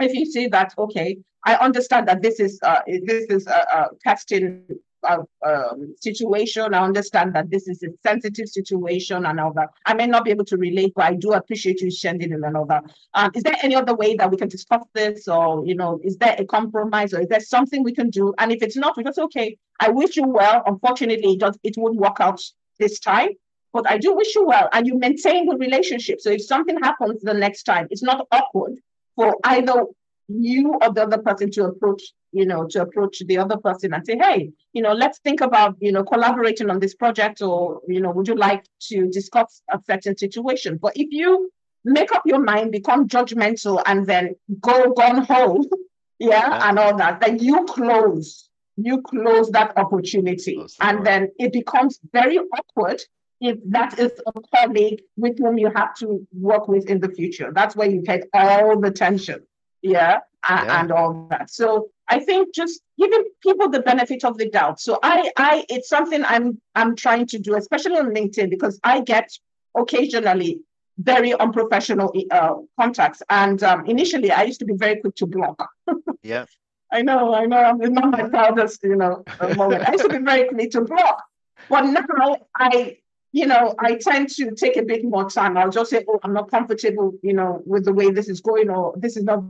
if 0.00 0.12
you 0.12 0.26
see 0.26 0.48
that, 0.48 0.74
okay, 0.78 1.18
I 1.44 1.54
understand 1.56 2.08
that 2.08 2.22
this 2.22 2.40
is 2.40 2.58
uh, 2.62 2.80
this 2.86 3.26
is 3.28 3.46
a, 3.46 3.50
a 3.50 3.88
testing 4.02 4.64
uh, 5.06 5.18
um, 5.46 5.94
situation. 6.00 6.72
I 6.72 6.82
understand 6.82 7.34
that 7.34 7.50
this 7.50 7.68
is 7.68 7.82
a 7.82 7.88
sensitive 8.02 8.48
situation 8.48 9.26
and 9.26 9.38
all 9.38 9.52
that. 9.52 9.68
I 9.84 9.94
may 9.94 10.06
not 10.06 10.24
be 10.24 10.30
able 10.30 10.46
to 10.46 10.56
relate, 10.56 10.92
but 10.96 11.04
I 11.04 11.14
do 11.14 11.32
appreciate 11.32 11.80
you 11.82 11.90
sending 11.90 12.32
in 12.32 12.42
and 12.42 12.56
all 12.56 12.64
that. 12.66 12.84
Um, 13.12 13.30
is 13.34 13.42
there 13.42 13.56
any 13.62 13.74
other 13.74 13.94
way 13.94 14.16
that 14.16 14.30
we 14.30 14.38
can 14.38 14.48
discuss 14.48 14.82
this, 14.94 15.28
or 15.28 15.66
you 15.66 15.74
know, 15.74 16.00
is 16.02 16.16
there 16.16 16.34
a 16.38 16.44
compromise, 16.46 17.12
or 17.12 17.20
is 17.20 17.28
there 17.28 17.40
something 17.40 17.82
we 17.82 17.94
can 17.94 18.10
do? 18.10 18.34
And 18.38 18.50
if 18.50 18.62
it's 18.62 18.76
not, 18.76 18.96
we 18.96 19.04
just 19.04 19.18
okay. 19.18 19.58
I 19.80 19.90
wish 19.90 20.16
you 20.16 20.26
well. 20.26 20.62
Unfortunately, 20.66 21.34
it 21.34 21.40
does 21.40 21.58
it 21.62 21.74
won't 21.76 21.96
work 21.96 22.20
out 22.20 22.40
this 22.78 22.98
time. 22.98 23.30
But 23.72 23.90
I 23.90 23.98
do 23.98 24.14
wish 24.14 24.34
you 24.36 24.46
well, 24.46 24.68
and 24.72 24.86
you 24.86 24.96
maintain 24.96 25.46
the 25.46 25.56
relationship. 25.56 26.20
So 26.20 26.30
if 26.30 26.44
something 26.44 26.78
happens 26.80 27.20
the 27.22 27.34
next 27.34 27.64
time, 27.64 27.88
it's 27.90 28.04
not 28.04 28.26
awkward 28.30 28.78
for 29.16 29.36
either 29.44 29.86
you 30.28 30.78
or 30.80 30.92
the 30.92 31.02
other 31.02 31.18
person 31.18 31.50
to 31.52 31.64
approach, 31.64 32.02
you 32.32 32.46
know, 32.46 32.66
to 32.66 32.82
approach 32.82 33.22
the 33.26 33.38
other 33.38 33.56
person 33.56 33.92
and 33.92 34.04
say, 34.06 34.16
hey, 34.20 34.50
you 34.72 34.82
know, 34.82 34.92
let's 34.92 35.18
think 35.18 35.40
about, 35.40 35.76
you 35.80 35.92
know, 35.92 36.04
collaborating 36.04 36.70
on 36.70 36.80
this 36.80 36.94
project 36.94 37.42
or, 37.42 37.80
you 37.86 38.00
know, 38.00 38.10
would 38.10 38.28
you 38.28 38.34
like 38.34 38.64
to 38.80 39.08
discuss 39.08 39.62
a 39.70 39.78
certain 39.86 40.16
situation? 40.16 40.78
But 40.80 40.96
if 40.96 41.08
you 41.10 41.50
make 41.84 42.12
up 42.12 42.22
your 42.24 42.40
mind, 42.40 42.72
become 42.72 43.08
judgmental, 43.08 43.82
and 43.86 44.06
then 44.06 44.34
go 44.60 44.92
gone 44.92 45.24
home, 45.24 45.66
yeah, 46.18 46.28
yeah, 46.28 46.68
and 46.68 46.78
all 46.78 46.96
that, 46.96 47.20
then 47.20 47.38
you 47.38 47.64
close, 47.64 48.48
you 48.76 49.02
close 49.02 49.50
that 49.50 49.76
opportunity. 49.76 50.56
Close 50.56 50.76
and 50.80 51.06
then 51.06 51.30
it 51.38 51.52
becomes 51.52 52.00
very 52.12 52.38
awkward 52.38 53.00
if 53.44 53.58
that 53.66 53.98
is 53.98 54.12
a 54.26 54.40
colleague 54.54 55.02
with 55.16 55.38
whom 55.38 55.58
you 55.58 55.70
have 55.74 55.94
to 55.96 56.26
work 56.32 56.68
with 56.68 56.88
in 56.88 57.00
the 57.00 57.08
future. 57.08 57.52
That's 57.54 57.76
where 57.76 57.88
you 57.88 58.02
get 58.02 58.24
all 58.32 58.80
the 58.80 58.90
tension 58.90 59.46
yeah, 59.84 60.20
and, 60.48 60.66
yeah. 60.66 60.80
and 60.80 60.92
all 60.92 61.26
that. 61.30 61.50
So 61.50 61.88
I 62.08 62.18
think 62.20 62.54
just 62.54 62.80
giving 62.98 63.24
people 63.42 63.68
the 63.68 63.80
benefit 63.80 64.24
of 64.24 64.38
the 64.38 64.48
doubt. 64.48 64.80
So 64.80 64.98
I, 65.02 65.30
I, 65.36 65.64
it's 65.68 65.88
something 65.88 66.24
I'm, 66.24 66.60
I'm 66.74 66.96
trying 66.96 67.26
to 67.28 67.38
do, 67.38 67.54
especially 67.56 67.98
on 67.98 68.14
LinkedIn, 68.14 68.50
because 68.50 68.80
I 68.82 69.00
get 69.00 69.30
occasionally 69.76 70.60
very 70.98 71.34
unprofessional 71.34 72.14
uh, 72.30 72.54
contacts. 72.80 73.22
And 73.28 73.62
um, 73.62 73.84
initially, 73.86 74.30
I 74.30 74.44
used 74.44 74.60
to 74.60 74.66
be 74.66 74.74
very 74.74 75.00
quick 75.00 75.16
to 75.16 75.26
block. 75.26 75.68
yeah. 76.22 76.46
I 76.90 77.02
know, 77.02 77.34
I 77.34 77.46
know. 77.46 77.78
It's 77.80 77.90
not 77.90 78.10
my 78.10 78.28
proudest, 78.28 78.82
you 78.84 78.96
know, 78.96 79.24
moment. 79.56 79.86
I 79.88 79.92
used 79.92 80.04
to 80.04 80.10
be 80.10 80.24
very 80.24 80.48
quick 80.48 80.70
to 80.72 80.82
block, 80.82 81.24
but 81.68 81.82
now 81.82 82.36
I, 82.56 82.98
you 83.34 83.46
know, 83.46 83.74
I 83.80 83.96
tend 83.96 84.28
to 84.36 84.52
take 84.52 84.76
a 84.76 84.82
bit 84.84 85.04
more 85.04 85.28
time. 85.28 85.56
I'll 85.56 85.76
just 85.78 85.90
say, 85.90 86.04
"Oh, 86.08 86.20
I'm 86.22 86.32
not 86.32 86.52
comfortable, 86.52 87.14
you 87.20 87.32
know, 87.32 87.62
with 87.66 87.84
the 87.84 87.92
way 87.92 88.12
this 88.12 88.28
is 88.28 88.40
going, 88.40 88.70
or 88.70 88.94
this 88.96 89.16
is 89.16 89.24
not 89.24 89.42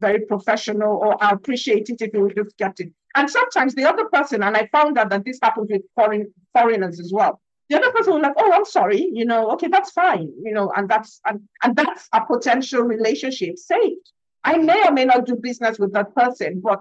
very 0.00 0.20
professional, 0.20 0.92
or 1.04 1.22
I 1.22 1.30
appreciate 1.30 1.90
it 1.90 2.00
if 2.00 2.14
you 2.14 2.20
would 2.20 2.36
just 2.36 2.56
get 2.56 2.78
it. 2.78 2.92
And 3.16 3.28
sometimes 3.28 3.74
the 3.74 3.84
other 3.84 4.04
person, 4.04 4.44
and 4.44 4.56
I 4.56 4.68
found 4.68 4.96
out 4.96 5.10
that 5.10 5.24
this 5.24 5.40
happens 5.42 5.68
with 5.72 5.82
foreign 5.96 6.32
foreigners 6.52 7.00
as 7.00 7.12
well. 7.12 7.40
The 7.68 7.78
other 7.78 7.90
person 7.90 8.12
will 8.12 8.22
like, 8.22 8.34
oh, 8.36 8.52
I'm 8.52 8.64
sorry, 8.64 9.10
you 9.12 9.24
know, 9.24 9.50
okay, 9.54 9.66
that's 9.66 9.90
fine, 9.90 10.30
you 10.44 10.52
know, 10.52 10.72
and 10.76 10.88
that's 10.88 11.20
and, 11.26 11.40
and 11.64 11.74
that's 11.74 12.08
a 12.12 12.24
potential 12.24 12.82
relationship 12.82 13.58
saved. 13.58 14.06
I 14.44 14.56
may 14.56 14.80
or 14.86 14.92
may 14.92 15.04
not 15.04 15.26
do 15.26 15.34
business 15.34 15.80
with 15.80 15.92
that 15.94 16.14
person, 16.14 16.60
but 16.62 16.78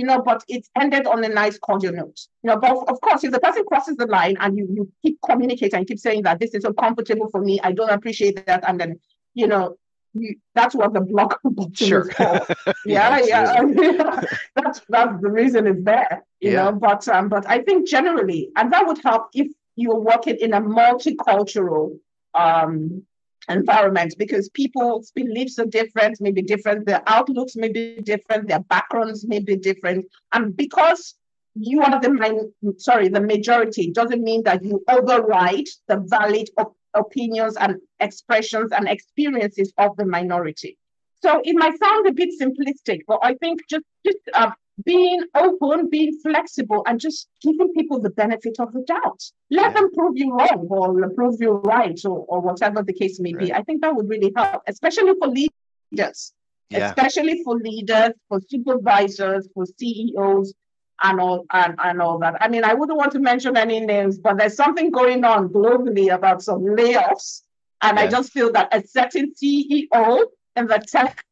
you 0.00 0.06
know, 0.06 0.22
but 0.22 0.42
it's 0.48 0.70
ended 0.80 1.06
on 1.06 1.22
a 1.22 1.28
nice 1.28 1.58
cordial 1.58 1.92
note. 1.92 2.18
You 2.42 2.48
know, 2.48 2.56
but 2.56 2.70
of 2.70 2.98
course, 3.02 3.22
if 3.22 3.32
the 3.32 3.38
person 3.38 3.66
crosses 3.66 3.96
the 3.96 4.06
line 4.06 4.34
and 4.40 4.56
you, 4.56 4.66
you 4.72 4.92
keep 5.02 5.18
communicating 5.22 5.78
and 5.78 5.86
keep 5.86 5.98
saying 5.98 6.22
that 6.22 6.40
this 6.40 6.54
is 6.54 6.64
uncomfortable 6.64 7.28
for 7.28 7.42
me, 7.42 7.60
I 7.62 7.72
don't 7.72 7.90
appreciate 7.90 8.46
that, 8.46 8.64
and 8.66 8.80
then 8.80 8.98
you 9.34 9.46
know, 9.46 9.76
you, 10.14 10.36
that's 10.54 10.74
what 10.74 10.94
the 10.94 11.02
block 11.02 11.38
button 11.44 11.74
sure. 11.74 12.08
is 12.08 12.16
for. 12.16 12.46
Yeah, 12.86 13.20
yeah, 13.22 13.62
yeah. 13.62 14.22
that's 14.56 14.80
that's 14.88 15.20
the 15.20 15.30
reason 15.30 15.66
it's 15.66 15.84
there. 15.84 16.24
You 16.40 16.52
yeah. 16.52 16.64
know, 16.64 16.72
but 16.72 17.06
um, 17.08 17.28
but 17.28 17.46
I 17.46 17.58
think 17.60 17.86
generally, 17.86 18.48
and 18.56 18.72
that 18.72 18.86
would 18.86 19.02
help 19.04 19.28
if 19.34 19.48
you're 19.76 20.00
working 20.00 20.36
in 20.40 20.54
a 20.54 20.62
multicultural 20.62 21.98
um 22.34 23.02
environment 23.50 24.14
because 24.18 24.48
people's 24.50 25.10
beliefs 25.12 25.58
are 25.58 25.66
different, 25.66 26.20
maybe 26.20 26.42
different, 26.42 26.86
their 26.86 27.02
outlooks 27.06 27.56
may 27.56 27.68
be 27.68 28.00
different, 28.02 28.48
their 28.48 28.60
backgrounds 28.60 29.26
may 29.26 29.40
be 29.40 29.56
different, 29.56 30.06
and 30.32 30.56
because 30.56 31.14
you 31.54 31.82
are 31.82 32.00
the 32.00 32.10
main, 32.10 32.52
sorry 32.78 33.08
the 33.08 33.20
majority 33.20 33.90
doesn't 33.90 34.22
mean 34.22 34.42
that 34.44 34.64
you 34.64 34.82
override 34.88 35.66
the 35.88 35.96
valid 36.06 36.48
op- 36.56 36.76
opinions 36.94 37.56
and 37.56 37.76
expressions 37.98 38.72
and 38.72 38.88
experiences 38.88 39.72
of 39.78 39.96
the 39.96 40.06
minority. 40.06 40.76
So 41.22 41.40
it 41.44 41.54
might 41.54 41.78
sound 41.78 42.06
a 42.06 42.12
bit 42.12 42.30
simplistic, 42.40 43.00
but 43.06 43.18
I 43.22 43.34
think 43.34 43.60
just 43.68 43.84
just 44.06 44.18
uh, 44.34 44.52
being 44.84 45.22
open, 45.34 45.88
being 45.88 46.18
flexible, 46.22 46.82
and 46.86 47.00
just 47.00 47.28
giving 47.42 47.72
people 47.72 48.00
the 48.00 48.10
benefit 48.10 48.56
of 48.58 48.72
the 48.72 48.82
doubt. 48.82 49.22
Let 49.50 49.62
yeah. 49.62 49.72
them 49.72 49.90
prove 49.92 50.16
you 50.16 50.34
wrong 50.34 50.66
or 50.70 51.10
prove 51.10 51.40
you 51.40 51.52
right, 51.52 51.98
or, 52.04 52.24
or 52.28 52.40
whatever 52.40 52.82
the 52.82 52.92
case 52.92 53.20
may 53.20 53.32
right. 53.34 53.46
be. 53.46 53.52
I 53.52 53.62
think 53.62 53.82
that 53.82 53.94
would 53.94 54.08
really 54.08 54.32
help, 54.36 54.62
especially 54.66 55.12
for 55.18 55.28
leaders, 55.28 56.32
yeah. 56.70 56.88
especially 56.88 57.42
for 57.44 57.56
leaders, 57.56 58.12
for 58.28 58.40
supervisors, 58.48 59.48
for 59.54 59.64
CEOs, 59.78 60.54
and 61.02 61.20
all 61.20 61.46
and, 61.52 61.74
and 61.82 62.00
all 62.02 62.18
that. 62.18 62.36
I 62.40 62.48
mean, 62.48 62.64
I 62.64 62.74
wouldn't 62.74 62.98
want 62.98 63.12
to 63.12 63.18
mention 63.18 63.56
any 63.56 63.80
names, 63.80 64.18
but 64.18 64.38
there's 64.38 64.56
something 64.56 64.90
going 64.90 65.24
on 65.24 65.48
globally 65.48 66.14
about 66.14 66.42
some 66.42 66.60
layoffs. 66.60 67.42
And 67.82 67.98
I 67.98 68.08
just 68.08 68.32
feel 68.32 68.52
that 68.52 68.74
a 68.74 68.86
certain 68.86 69.32
CEO 69.32 70.24
in 70.56 70.66
the 70.66 70.84
tech 70.86 71.24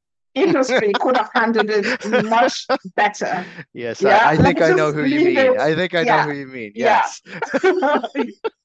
industry 0.43 0.93
could 1.01 1.17
have 1.17 1.31
handled 1.35 1.71
it 1.71 2.25
much 2.25 2.67
better. 2.97 3.45
Yes, 3.73 4.03
yeah? 4.03 4.19
I, 4.19 4.31
I 4.31 4.37
think 4.37 4.61
I 4.63 4.71
know 4.71 4.93
who 4.93 5.05
you 5.05 5.25
mean. 5.25 5.37
It. 5.37 5.59
I 5.59 5.75
think 5.75 5.95
I 5.95 6.03
yeah. 6.03 6.25
know 6.25 6.33
who 6.33 6.39
you 6.39 6.47
mean. 6.47 6.73
Yes. 6.75 7.21
Yeah. 7.63 8.01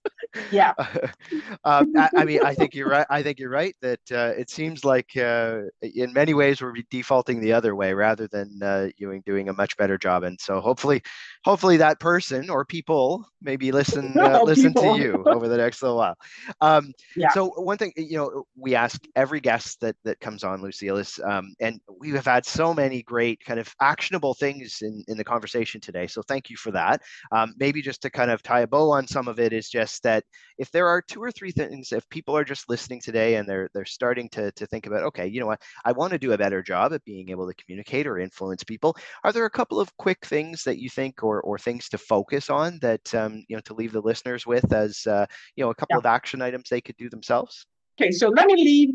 yeah. 0.52 0.74
um, 1.64 1.94
I, 1.98 2.10
I, 2.18 2.26
mean, 2.26 2.42
I 2.44 2.54
think 2.54 2.74
you're 2.74 2.90
right. 2.90 3.08
I 3.10 3.24
think 3.24 3.40
you're 3.40 3.50
right 3.50 3.76
that 3.82 4.12
uh, 4.12 4.34
it 4.38 4.50
seems 4.50 4.84
like 4.84 5.16
uh, 5.18 5.62
in 5.82 6.14
many 6.14 6.34
ways 6.34 6.62
we're 6.62 6.74
defaulting 6.90 7.40
the 7.40 7.54
other 7.54 7.76
way 7.76 7.94
rather 7.94 8.28
than 8.28 8.60
uh, 8.62 8.90
doing 8.98 9.24
doing 9.26 9.50
a 9.50 9.54
much 9.54 9.76
better 9.78 9.98
job. 9.98 10.24
And 10.24 10.40
so 10.40 10.60
hopefully, 10.60 11.02
hopefully 11.44 11.78
that 11.78 12.00
person 12.00 12.50
or 12.50 12.66
people 12.66 13.26
maybe 13.42 13.72
listen 13.72 14.18
uh, 14.18 14.42
listen 14.44 14.74
to 14.74 14.98
you 14.98 15.24
over 15.26 15.48
the 15.48 15.58
next 15.58 15.82
little 15.82 15.98
while. 15.98 16.16
Um, 16.62 16.94
yeah. 17.16 17.30
So 17.32 17.50
one 17.50 17.78
thing 17.78 17.94
you 17.96 18.18
know 18.18 18.46
we 18.58 18.76
ask 18.76 19.02
every 19.16 19.40
guest 19.40 19.80
that 19.82 19.96
that 20.04 20.20
comes 20.20 20.44
on, 20.44 20.62
Lucille, 20.62 20.98
is 20.98 21.20
um, 21.24 21.54
and 21.60 21.80
we 22.00 22.12
have 22.12 22.26
had 22.26 22.46
so 22.46 22.74
many 22.74 23.04
great 23.04 23.44
kind 23.46 23.60
of 23.60 23.74
actionable 23.82 24.34
things 24.34 24.80
in 24.82 25.04
in 25.08 25.18
the 25.18 25.24
conversation 25.24 25.82
today. 25.82 26.08
So 26.08 26.22
thank 26.22 26.50
you 26.50 26.58
for 26.58 26.72
that. 26.72 27.02
Um, 27.32 27.54
maybe 27.58 27.82
just 27.82 28.02
to 28.04 28.10
kind 28.10 28.32
of 28.32 28.42
tie 28.42 28.62
a 28.62 28.68
bow 28.68 28.92
on 28.92 29.08
some 29.08 29.28
of 29.28 29.40
it 29.40 29.54
is 29.54 29.70
just 29.70 30.04
that 30.04 30.23
But 30.24 30.62
if 30.62 30.72
there 30.72 30.88
are 30.88 31.02
two 31.02 31.22
or 31.22 31.32
three 31.32 31.52
things, 31.52 31.92
if 31.92 32.08
people 32.10 32.36
are 32.36 32.44
just 32.44 32.70
listening 32.70 33.02
today 33.02 33.36
and 33.36 33.48
they're 33.48 33.70
they're 33.74 33.86
starting 33.86 34.30
to 34.30 34.52
to 34.52 34.66
think 34.66 34.86
about, 34.86 35.04
okay, 35.04 35.28
you 35.28 35.40
know 35.40 35.48
what, 35.48 35.62
I 35.86 35.92
want 35.92 36.12
to 36.14 36.20
do 36.20 36.34
a 36.34 36.38
better 36.38 36.62
job 36.62 36.94
at 36.94 37.04
being 37.06 37.30
able 37.30 37.48
to 37.48 37.54
communicate 37.56 38.08
or 38.08 38.20
influence 38.20 38.64
people. 38.64 38.96
Are 39.24 39.32
there 39.32 39.46
a 39.46 39.50
couple 39.50 39.80
of 39.80 39.96
quick 39.98 40.26
things 40.26 40.64
that 40.64 40.80
you 40.80 40.90
think, 40.90 41.24
or 41.24 41.42
or 41.42 41.58
things 41.58 41.90
to 41.90 41.98
focus 41.98 42.50
on 42.50 42.80
that 42.82 43.14
um, 43.14 43.44
you 43.48 43.56
know 43.56 43.62
to 43.62 43.74
leave 43.74 43.94
the 43.94 44.02
listeners 44.02 44.46
with 44.46 44.72
as 44.74 45.06
uh, 45.08 45.26
you 45.56 45.64
know 45.64 45.72
a 45.72 45.76
couple 45.76 45.96
yeah. 45.96 46.00
of 46.00 46.06
action 46.06 46.42
items 46.42 46.70
they 46.70 46.82
could 46.82 46.98
do 46.98 47.10
themselves? 47.10 47.66
Okay, 48.00 48.12
so 48.12 48.30
let 48.30 48.48
me 48.48 48.56
leave 48.56 48.90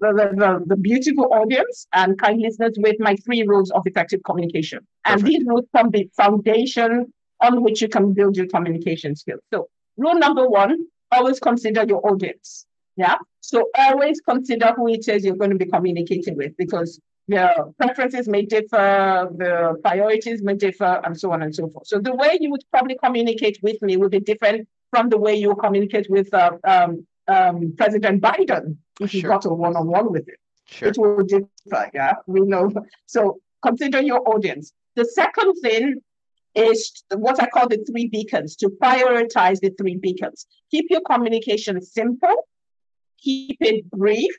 the, 0.00 0.12
the, 0.12 0.62
the, 0.66 0.76
beautiful 0.76 1.32
audience 1.32 1.86
and 1.92 2.18
kind 2.18 2.40
listeners 2.40 2.74
with 2.78 2.96
my 2.98 3.16
three 3.16 3.44
rules 3.46 3.70
of 3.70 3.82
effective 3.86 4.20
communication. 4.24 4.86
And 5.04 5.22
these 5.22 5.44
rules 5.46 5.64
form 5.72 5.90
the 5.90 6.10
foundation 6.16 7.12
on 7.40 7.62
which 7.62 7.82
you 7.82 7.88
can 7.88 8.12
build 8.12 8.36
your 8.36 8.46
communication 8.46 9.16
skills. 9.16 9.40
So, 9.52 9.68
rule 9.96 10.14
number 10.14 10.48
one 10.48 10.86
always 11.10 11.38
consider 11.38 11.84
your 11.84 12.06
audience. 12.06 12.66
Yeah. 12.96 13.16
So, 13.40 13.68
always 13.76 14.20
consider 14.20 14.72
who 14.76 14.88
it 14.88 15.08
is 15.08 15.24
you're 15.24 15.36
going 15.36 15.50
to 15.50 15.56
be 15.56 15.66
communicating 15.66 16.36
with 16.36 16.56
because 16.56 17.00
the 17.28 17.72
preferences 17.78 18.28
may 18.28 18.42
differ, 18.42 19.28
the 19.36 19.76
priorities 19.82 20.42
may 20.42 20.54
differ, 20.54 21.00
and 21.04 21.18
so 21.18 21.32
on 21.32 21.42
and 21.42 21.54
so 21.54 21.68
forth. 21.68 21.86
So, 21.86 21.98
the 21.98 22.14
way 22.14 22.38
you 22.40 22.50
would 22.50 22.62
probably 22.70 22.96
communicate 23.02 23.58
with 23.62 23.80
me 23.82 23.96
would 23.96 24.10
be 24.10 24.20
different 24.20 24.68
from 24.90 25.08
the 25.08 25.18
way 25.18 25.34
you 25.34 25.54
communicate 25.56 26.08
with 26.10 26.32
uh, 26.34 26.52
um, 26.64 27.06
um, 27.28 27.74
President 27.76 28.22
Biden 28.22 28.76
if 29.00 29.10
sure. 29.10 29.20
you 29.20 29.28
got 29.28 29.44
a 29.44 29.48
one-on-one 29.48 30.12
with 30.12 30.28
him. 30.28 30.36
Sure. 30.66 30.88
It 30.88 30.98
will 30.98 31.24
differ, 31.24 31.90
yeah. 31.94 32.14
We 32.26 32.40
know. 32.40 32.70
So 33.06 33.40
consider 33.62 34.02
your 34.02 34.26
audience. 34.28 34.72
The 34.94 35.04
second 35.04 35.54
thing 35.62 36.00
is 36.54 37.04
what 37.14 37.42
I 37.42 37.46
call 37.46 37.68
the 37.68 37.84
three 37.90 38.08
beacons, 38.08 38.56
to 38.56 38.68
prioritize 38.68 39.60
the 39.60 39.70
three 39.70 39.96
beacons. 39.96 40.46
Keep 40.70 40.86
your 40.90 41.00
communication 41.02 41.80
simple, 41.80 42.48
keep 43.18 43.58
it 43.60 43.90
brief, 43.90 44.34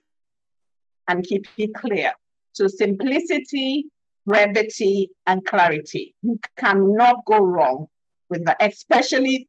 and 1.08 1.24
keep 1.24 1.48
it 1.58 1.74
clear. 1.74 2.14
So 2.54 2.68
simplicity, 2.68 3.88
brevity, 4.26 5.10
and 5.26 5.44
clarity. 5.46 6.16
You 6.22 6.40
cannot 6.58 7.26
go 7.26 7.40
wrong 7.40 7.88
with 8.30 8.46
that, 8.46 8.58
especially 8.62 9.48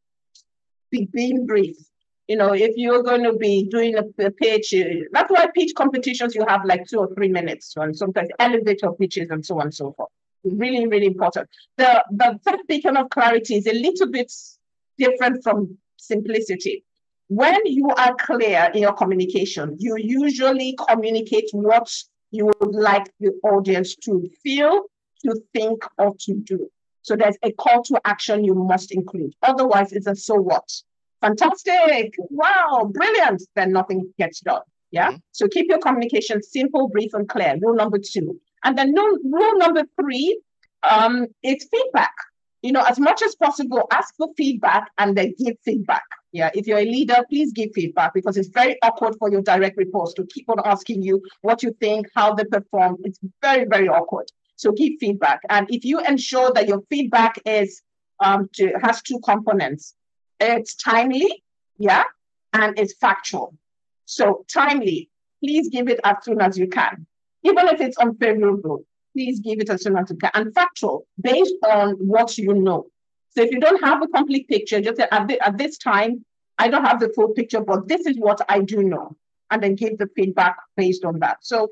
being 0.91 1.45
brief 1.47 1.77
you 2.29 2.37
know, 2.37 2.55
if 2.55 2.73
you're 2.77 3.03
going 3.03 3.23
to 3.25 3.35
be 3.35 3.65
doing 3.65 3.97
a, 3.97 4.25
a, 4.25 4.31
pitch, 4.31 4.73
uh, 4.75 5.05
that's 5.13 5.31
why 5.31 5.47
pitch 5.55 5.73
competitions 5.77 6.35
you 6.35 6.45
have 6.49 6.65
like 6.65 6.87
two 6.87 6.99
or 6.99 7.15
three 7.15 7.29
minutes, 7.29 7.75
and 7.77 7.95
sometimes 7.95 8.31
elevator 8.39 8.93
pitches 8.93 9.31
and 9.31 9.45
so 9.45 9.57
on 9.57 9.67
and 9.67 9.75
so 9.75 9.93
forth. 9.93 10.11
Really, 10.45 10.87
really 10.87 11.07
important. 11.07 11.49
The 11.77 12.05
the 12.11 12.39
third 12.45 12.61
beacon 12.69 12.97
of 12.97 13.11
clarity 13.11 13.57
is 13.57 13.67
a 13.67 13.73
little 13.73 14.11
bit 14.11 14.33
different 14.99 15.43
from 15.43 15.79
simplicity. 15.97 16.85
When 17.29 17.65
you 17.65 17.89
are 17.89 18.15
clear 18.17 18.71
in 18.75 18.83
your 18.83 18.93
communication, 18.93 19.77
you 19.79 19.97
usually 19.97 20.77
communicate 20.89 21.49
what 21.53 21.91
you 22.31 22.51
would 22.61 22.75
like 22.75 23.11
the 23.21 23.33
audience 23.43 23.97
to 24.05 24.29
feel, 24.43 24.83
to 25.25 25.41
think, 25.55 25.85
or 25.97 26.15
to 26.21 26.35
do. 26.35 26.69
So 27.03 27.17
there's 27.17 27.37
a 27.43 27.53
call 27.53 27.83
to 27.85 28.01
action 28.05 28.45
you 28.45 28.55
must 28.55 28.93
include. 28.93 29.35
Otherwise, 29.43 29.93
it's 29.93 30.07
a 30.07 30.15
so 30.15 30.35
what 30.35 30.69
fantastic, 31.25 32.15
wow, 32.31 32.91
brilliant, 32.93 33.43
then 33.55 33.73
nothing 33.73 34.13
gets 34.19 34.41
done. 34.41 34.63
Yeah. 34.91 35.09
Mm-hmm. 35.09 35.17
So 35.33 35.49
keep 35.49 35.67
your 35.69 35.79
communication 35.79 36.43
simple, 36.43 36.89
brief, 36.89 37.15
and 37.15 37.29
clear. 37.29 37.57
Rule 37.61 37.75
number 37.75 37.99
two. 37.99 38.41
And 38.65 38.77
then 38.77 38.95
rule, 38.95 39.19
rule 39.25 39.59
number 39.59 39.83
three 40.01 40.41
um, 40.83 41.27
is 41.43 41.69
feedback. 41.71 42.15
You 42.63 42.73
know, 42.73 42.83
as 42.83 42.99
much 42.99 43.23
as 43.23 43.35
possible, 43.35 43.87
ask 43.93 44.15
for 44.17 44.29
feedback 44.37 44.91
and 44.97 45.17
then 45.17 45.35
give 45.39 45.57
feedback. 45.65 46.05
Yeah. 46.33 46.51
If 46.55 46.67
you're 46.67 46.79
a 46.79 46.85
leader, 46.85 47.19
please 47.29 47.53
give 47.53 47.71
feedback 47.75 48.15
because 48.15 48.37
it's 48.39 48.49
very 48.49 48.77
awkward 48.83 49.17
for 49.19 49.31
your 49.31 49.43
direct 49.43 49.77
reports 49.77 50.15
to 50.15 50.27
keep 50.27 50.49
on 50.49 50.61
asking 50.65 51.03
you 51.03 51.23
what 51.43 51.63
you 51.63 51.77
think, 51.79 52.09
how 52.15 52.35
they 52.35 52.45
perform. 52.45 52.97
It's 53.05 53.21
very, 53.43 53.67
very 53.67 53.89
awkward. 53.89 54.27
So 54.57 54.73
give 54.73 54.95
feedback. 54.99 55.41
And 55.51 55.67
if 55.71 55.85
you 55.85 56.01
ensure 56.01 56.53
that 56.55 56.67
your 56.67 56.83
feedback 56.89 57.39
is 57.45 57.83
um, 58.21 58.49
to, 58.55 58.73
has 58.83 59.03
two 59.03 59.21
components, 59.21 59.95
it's 60.41 60.75
timely, 60.75 61.45
yeah, 61.77 62.05
and 62.53 62.79
it's 62.79 62.95
factual. 62.95 63.55
So 64.07 64.45
timely, 64.53 65.11
please 65.43 65.69
give 65.69 65.89
it 65.89 66.01
as 66.05 66.17
soon 66.23 66.41
as 66.41 66.59
you 66.59 66.69
can. 66.69 67.07
Even 67.45 67.69
if 67.69 67.81
it's 67.81 67.99
unfavorable, 67.99 68.85
please 69.13 69.41
give 69.41 69.61
it 69.61 69.71
as 69.71 69.83
soon 69.83 69.97
as 69.97 70.11
you 70.11 70.17
can. 70.17 70.31
And 70.35 70.55
factual, 70.55 71.07
based 71.21 71.55
on 71.63 71.93
what 71.93 72.37
you 72.37 72.55
know. 72.55 72.87
So 73.31 73.43
if 73.43 73.51
you 73.51 73.61
don't 73.61 73.83
have 73.83 74.03
a 74.03 74.09
complete 74.09 74.49
picture, 74.49 74.81
just 74.81 74.97
say, 74.97 75.07
at, 75.11 75.29
the, 75.29 75.45
at 75.47 75.59
this 75.59 75.79
time, 75.79 76.25
I 76.59 76.69
don't 76.69 76.85
have 76.85 77.01
the 77.01 77.11
full 77.11 77.29
picture, 77.29 77.61
but 77.61 77.89
this 77.89 78.07
is 78.07 78.17
what 78.17 78.41
I 78.49 78.61
do 78.61 78.83
know. 78.83 79.17
And 79.51 79.63
then 79.63 79.75
give 79.75 79.99
the 79.99 80.09
feedback 80.17 80.57
based 80.77 81.05
on 81.05 81.21
that. 81.21 81.39
So 81.43 81.69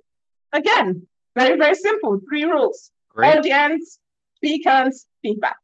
again, 0.53 1.07
very, 1.35 1.57
very 1.57 1.75
simple. 1.75 2.21
Three 2.29 2.45
rules. 2.45 2.91
Great. 3.09 3.39
Audience, 3.39 3.99
speakers, 4.37 5.07
feedback. 5.23 5.57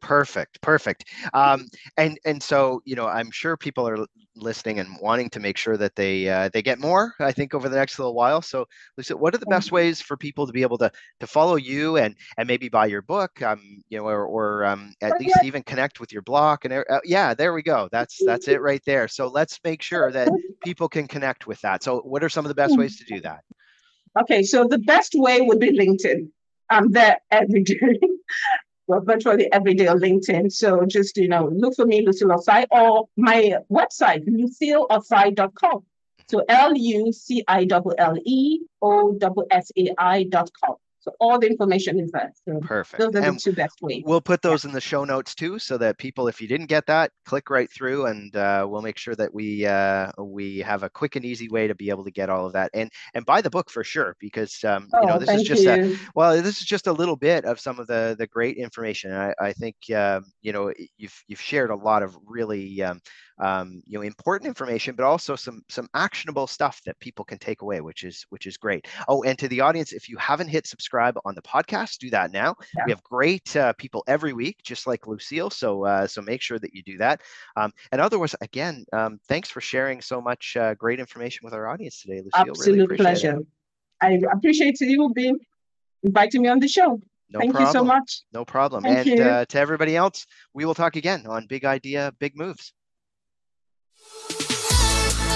Perfect, 0.00 0.60
perfect. 0.60 1.04
Um, 1.34 1.66
and 1.96 2.18
and 2.24 2.42
so 2.42 2.82
you 2.84 2.96
know, 2.96 3.06
I'm 3.06 3.30
sure 3.30 3.56
people 3.56 3.88
are 3.88 4.06
listening 4.36 4.78
and 4.78 4.96
wanting 5.00 5.28
to 5.30 5.40
make 5.40 5.56
sure 5.56 5.76
that 5.76 5.94
they 5.96 6.28
uh, 6.28 6.48
they 6.52 6.62
get 6.62 6.78
more. 6.78 7.14
I 7.20 7.32
think 7.32 7.54
over 7.54 7.68
the 7.68 7.76
next 7.76 7.98
little 7.98 8.14
while. 8.14 8.42
So, 8.42 8.66
Lisa, 8.96 9.16
what 9.16 9.34
are 9.34 9.38
the 9.38 9.46
best 9.46 9.72
ways 9.72 10.00
for 10.00 10.16
people 10.16 10.46
to 10.46 10.52
be 10.52 10.62
able 10.62 10.78
to 10.78 10.90
to 11.20 11.26
follow 11.26 11.56
you 11.56 11.96
and 11.96 12.14
and 12.38 12.46
maybe 12.46 12.68
buy 12.68 12.86
your 12.86 13.02
book? 13.02 13.42
Um, 13.42 13.82
you 13.88 13.98
know, 13.98 14.04
or 14.04 14.26
or 14.26 14.64
um, 14.64 14.92
at 15.02 15.20
least 15.20 15.38
even 15.42 15.62
connect 15.62 16.00
with 16.00 16.12
your 16.12 16.22
blog. 16.22 16.64
And 16.64 16.72
uh, 16.72 17.00
yeah, 17.04 17.34
there 17.34 17.52
we 17.52 17.62
go. 17.62 17.88
That's 17.92 18.18
that's 18.24 18.48
it 18.48 18.60
right 18.60 18.82
there. 18.86 19.08
So 19.08 19.28
let's 19.28 19.58
make 19.64 19.82
sure 19.82 20.10
that 20.12 20.28
people 20.64 20.88
can 20.88 21.06
connect 21.06 21.46
with 21.46 21.60
that. 21.60 21.82
So, 21.82 22.00
what 22.00 22.24
are 22.24 22.28
some 22.28 22.44
of 22.44 22.48
the 22.48 22.54
best 22.54 22.78
ways 22.78 22.96
to 22.98 23.04
do 23.04 23.20
that? 23.20 23.40
Okay, 24.20 24.42
so 24.42 24.64
the 24.64 24.78
best 24.78 25.14
way 25.14 25.40
would 25.40 25.60
be 25.60 25.76
LinkedIn. 25.76 26.28
I'm 26.68 26.90
there 26.92 27.18
every 27.30 27.62
day 27.64 27.76
virtually 29.04 29.52
every 29.52 29.74
day 29.74 29.86
on 29.86 29.98
LinkedIn. 30.00 30.50
So 30.52 30.84
just, 30.86 31.16
you 31.16 31.28
know, 31.28 31.48
look 31.52 31.74
for 31.76 31.86
me, 31.86 32.04
Lucille 32.04 32.28
Ossai, 32.28 32.66
or 32.70 33.08
my 33.16 33.56
website, 33.70 34.26
lucilleossai.com. 34.26 35.84
So 36.28 36.44
L 36.48 36.76
U 36.76 37.12
C 37.12 37.44
I 37.48 37.66
L 37.70 37.92
L 37.98 38.16
E 38.24 38.60
O 38.82 39.18
S 39.18 39.46
S 39.50 39.72
A 39.76 39.94
I.com. 39.98 40.76
So 41.00 41.12
all 41.18 41.38
the 41.38 41.46
information 41.46 41.98
is 41.98 42.10
there. 42.10 42.30
So 42.46 42.60
Perfect. 42.60 43.00
Those 43.00 43.14
are 43.14 43.26
and 43.26 43.36
the 43.36 43.40
two 43.40 43.52
best 43.52 43.80
ways. 43.80 44.02
We'll 44.04 44.20
put 44.20 44.42
those 44.42 44.64
yeah. 44.64 44.70
in 44.70 44.74
the 44.74 44.80
show 44.80 45.04
notes 45.04 45.34
too, 45.34 45.58
so 45.58 45.78
that 45.78 45.96
people, 45.96 46.28
if 46.28 46.40
you 46.40 46.48
didn't 46.48 46.66
get 46.66 46.86
that, 46.86 47.10
click 47.24 47.48
right 47.48 47.70
through, 47.70 48.06
and 48.06 48.34
uh, 48.36 48.66
we'll 48.68 48.82
make 48.82 48.98
sure 48.98 49.14
that 49.14 49.32
we 49.32 49.64
uh, 49.64 50.12
we 50.18 50.58
have 50.58 50.82
a 50.82 50.90
quick 50.90 51.16
and 51.16 51.24
easy 51.24 51.48
way 51.48 51.66
to 51.66 51.74
be 51.74 51.88
able 51.88 52.04
to 52.04 52.10
get 52.10 52.28
all 52.28 52.46
of 52.46 52.52
that, 52.52 52.70
and 52.74 52.90
and 53.14 53.24
buy 53.24 53.40
the 53.40 53.50
book 53.50 53.70
for 53.70 53.82
sure, 53.82 54.14
because 54.20 54.62
um, 54.64 54.88
oh, 54.92 55.00
you 55.00 55.06
know 55.06 55.14
oh, 55.14 55.18
this 55.18 55.30
is 55.30 55.42
just 55.42 55.62
you. 55.62 55.70
a 55.70 55.96
well, 56.14 56.42
this 56.42 56.58
is 56.58 56.66
just 56.66 56.86
a 56.86 56.92
little 56.92 57.16
bit 57.16 57.46
of 57.46 57.58
some 57.58 57.78
of 57.78 57.86
the 57.86 58.14
the 58.18 58.26
great 58.26 58.58
information. 58.58 59.12
I, 59.12 59.34
I 59.40 59.52
think 59.54 59.76
uh, 59.94 60.20
you 60.42 60.52
know 60.52 60.72
you've 60.98 61.24
you've 61.26 61.40
shared 61.40 61.70
a 61.70 61.76
lot 61.76 62.02
of 62.02 62.16
really 62.26 62.82
um, 62.82 63.00
um, 63.40 63.82
you 63.86 63.98
know 63.98 64.02
important 64.02 64.48
information 64.48 64.94
but 64.94 65.04
also 65.04 65.34
some 65.36 65.62
some 65.68 65.88
actionable 65.94 66.46
stuff 66.46 66.80
that 66.84 66.98
people 67.00 67.24
can 67.24 67.38
take 67.38 67.62
away 67.62 67.80
which 67.80 68.04
is 68.04 68.24
which 68.30 68.46
is 68.46 68.56
great 68.56 68.86
oh 69.08 69.22
and 69.22 69.38
to 69.38 69.48
the 69.48 69.60
audience 69.60 69.92
if 69.92 70.08
you 70.08 70.16
haven't 70.18 70.48
hit 70.48 70.66
subscribe 70.66 71.18
on 71.24 71.34
the 71.34 71.42
podcast 71.42 71.98
do 71.98 72.10
that 72.10 72.32
now 72.32 72.54
yeah. 72.76 72.84
we 72.86 72.92
have 72.92 73.02
great 73.02 73.56
uh, 73.56 73.72
people 73.74 74.04
every 74.06 74.32
week 74.32 74.58
just 74.62 74.86
like 74.86 75.06
lucille 75.06 75.50
so 75.50 75.84
uh, 75.84 76.06
so 76.06 76.20
make 76.20 76.42
sure 76.42 76.58
that 76.58 76.74
you 76.74 76.82
do 76.82 76.98
that 76.98 77.20
um, 77.56 77.72
and 77.92 78.00
otherwise 78.00 78.34
again 78.40 78.84
um, 78.92 79.18
thanks 79.28 79.50
for 79.50 79.60
sharing 79.60 80.00
so 80.00 80.20
much 80.20 80.56
uh, 80.56 80.74
great 80.74 81.00
information 81.00 81.40
with 81.44 81.54
our 81.54 81.68
audience 81.68 82.02
today 82.02 82.20
lucille 82.22 82.50
absolute 82.50 82.90
really 82.90 82.96
pleasure 82.96 83.38
it. 83.38 83.46
i 84.02 84.18
appreciate 84.32 84.80
you 84.80 85.10
being 85.14 85.38
inviting 86.02 86.42
me 86.42 86.48
on 86.48 86.58
the 86.58 86.68
show 86.68 87.00
no 87.32 87.38
Thank 87.38 87.52
problem. 87.52 87.68
you 87.68 87.72
so 87.72 87.84
much. 87.84 88.22
No 88.32 88.44
problem. 88.44 88.82
Thank 88.82 89.06
and 89.06 89.20
uh, 89.20 89.44
to 89.46 89.58
everybody 89.58 89.94
else, 89.94 90.26
we 90.52 90.64
will 90.64 90.74
talk 90.74 90.96
again 90.96 91.26
on 91.28 91.46
Big 91.46 91.64
Idea, 91.64 92.12
Big 92.18 92.36
Moves. 92.36 92.72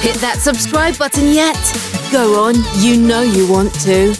Hit 0.05 0.17
that 0.17 0.37
subscribe 0.37 0.99
button 0.99 1.33
yet? 1.33 1.57
Go 2.13 2.45
on, 2.45 2.57
you 2.77 3.01
know 3.01 3.23
you 3.23 3.51
want 3.51 3.73
to. 3.81 4.13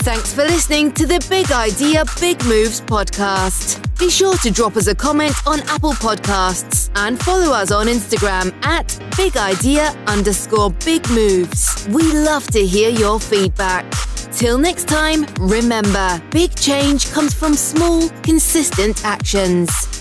Thanks 0.00 0.32
for 0.32 0.44
listening 0.44 0.92
to 0.92 1.04
the 1.04 1.22
Big 1.28 1.52
Idea 1.52 2.04
Big 2.18 2.42
Moves 2.46 2.80
podcast. 2.80 3.82
Be 3.98 4.08
sure 4.08 4.38
to 4.38 4.50
drop 4.50 4.78
us 4.78 4.86
a 4.86 4.94
comment 4.94 5.34
on 5.46 5.60
Apple 5.68 5.92
Podcasts 5.92 6.90
and 6.96 7.22
follow 7.22 7.52
us 7.52 7.70
on 7.70 7.86
Instagram 7.86 8.50
at 8.64 8.98
Big 9.14 9.36
Idea 9.36 9.94
underscore 10.06 10.70
Big 10.86 11.06
Moves. 11.10 11.86
We 11.88 12.02
love 12.14 12.46
to 12.52 12.64
hear 12.64 12.88
your 12.88 13.20
feedback. 13.20 13.84
Till 14.32 14.56
next 14.56 14.88
time, 14.88 15.26
remember 15.38 16.18
big 16.30 16.54
change 16.54 17.12
comes 17.12 17.34
from 17.34 17.52
small, 17.52 18.08
consistent 18.22 19.04
actions. 19.04 19.95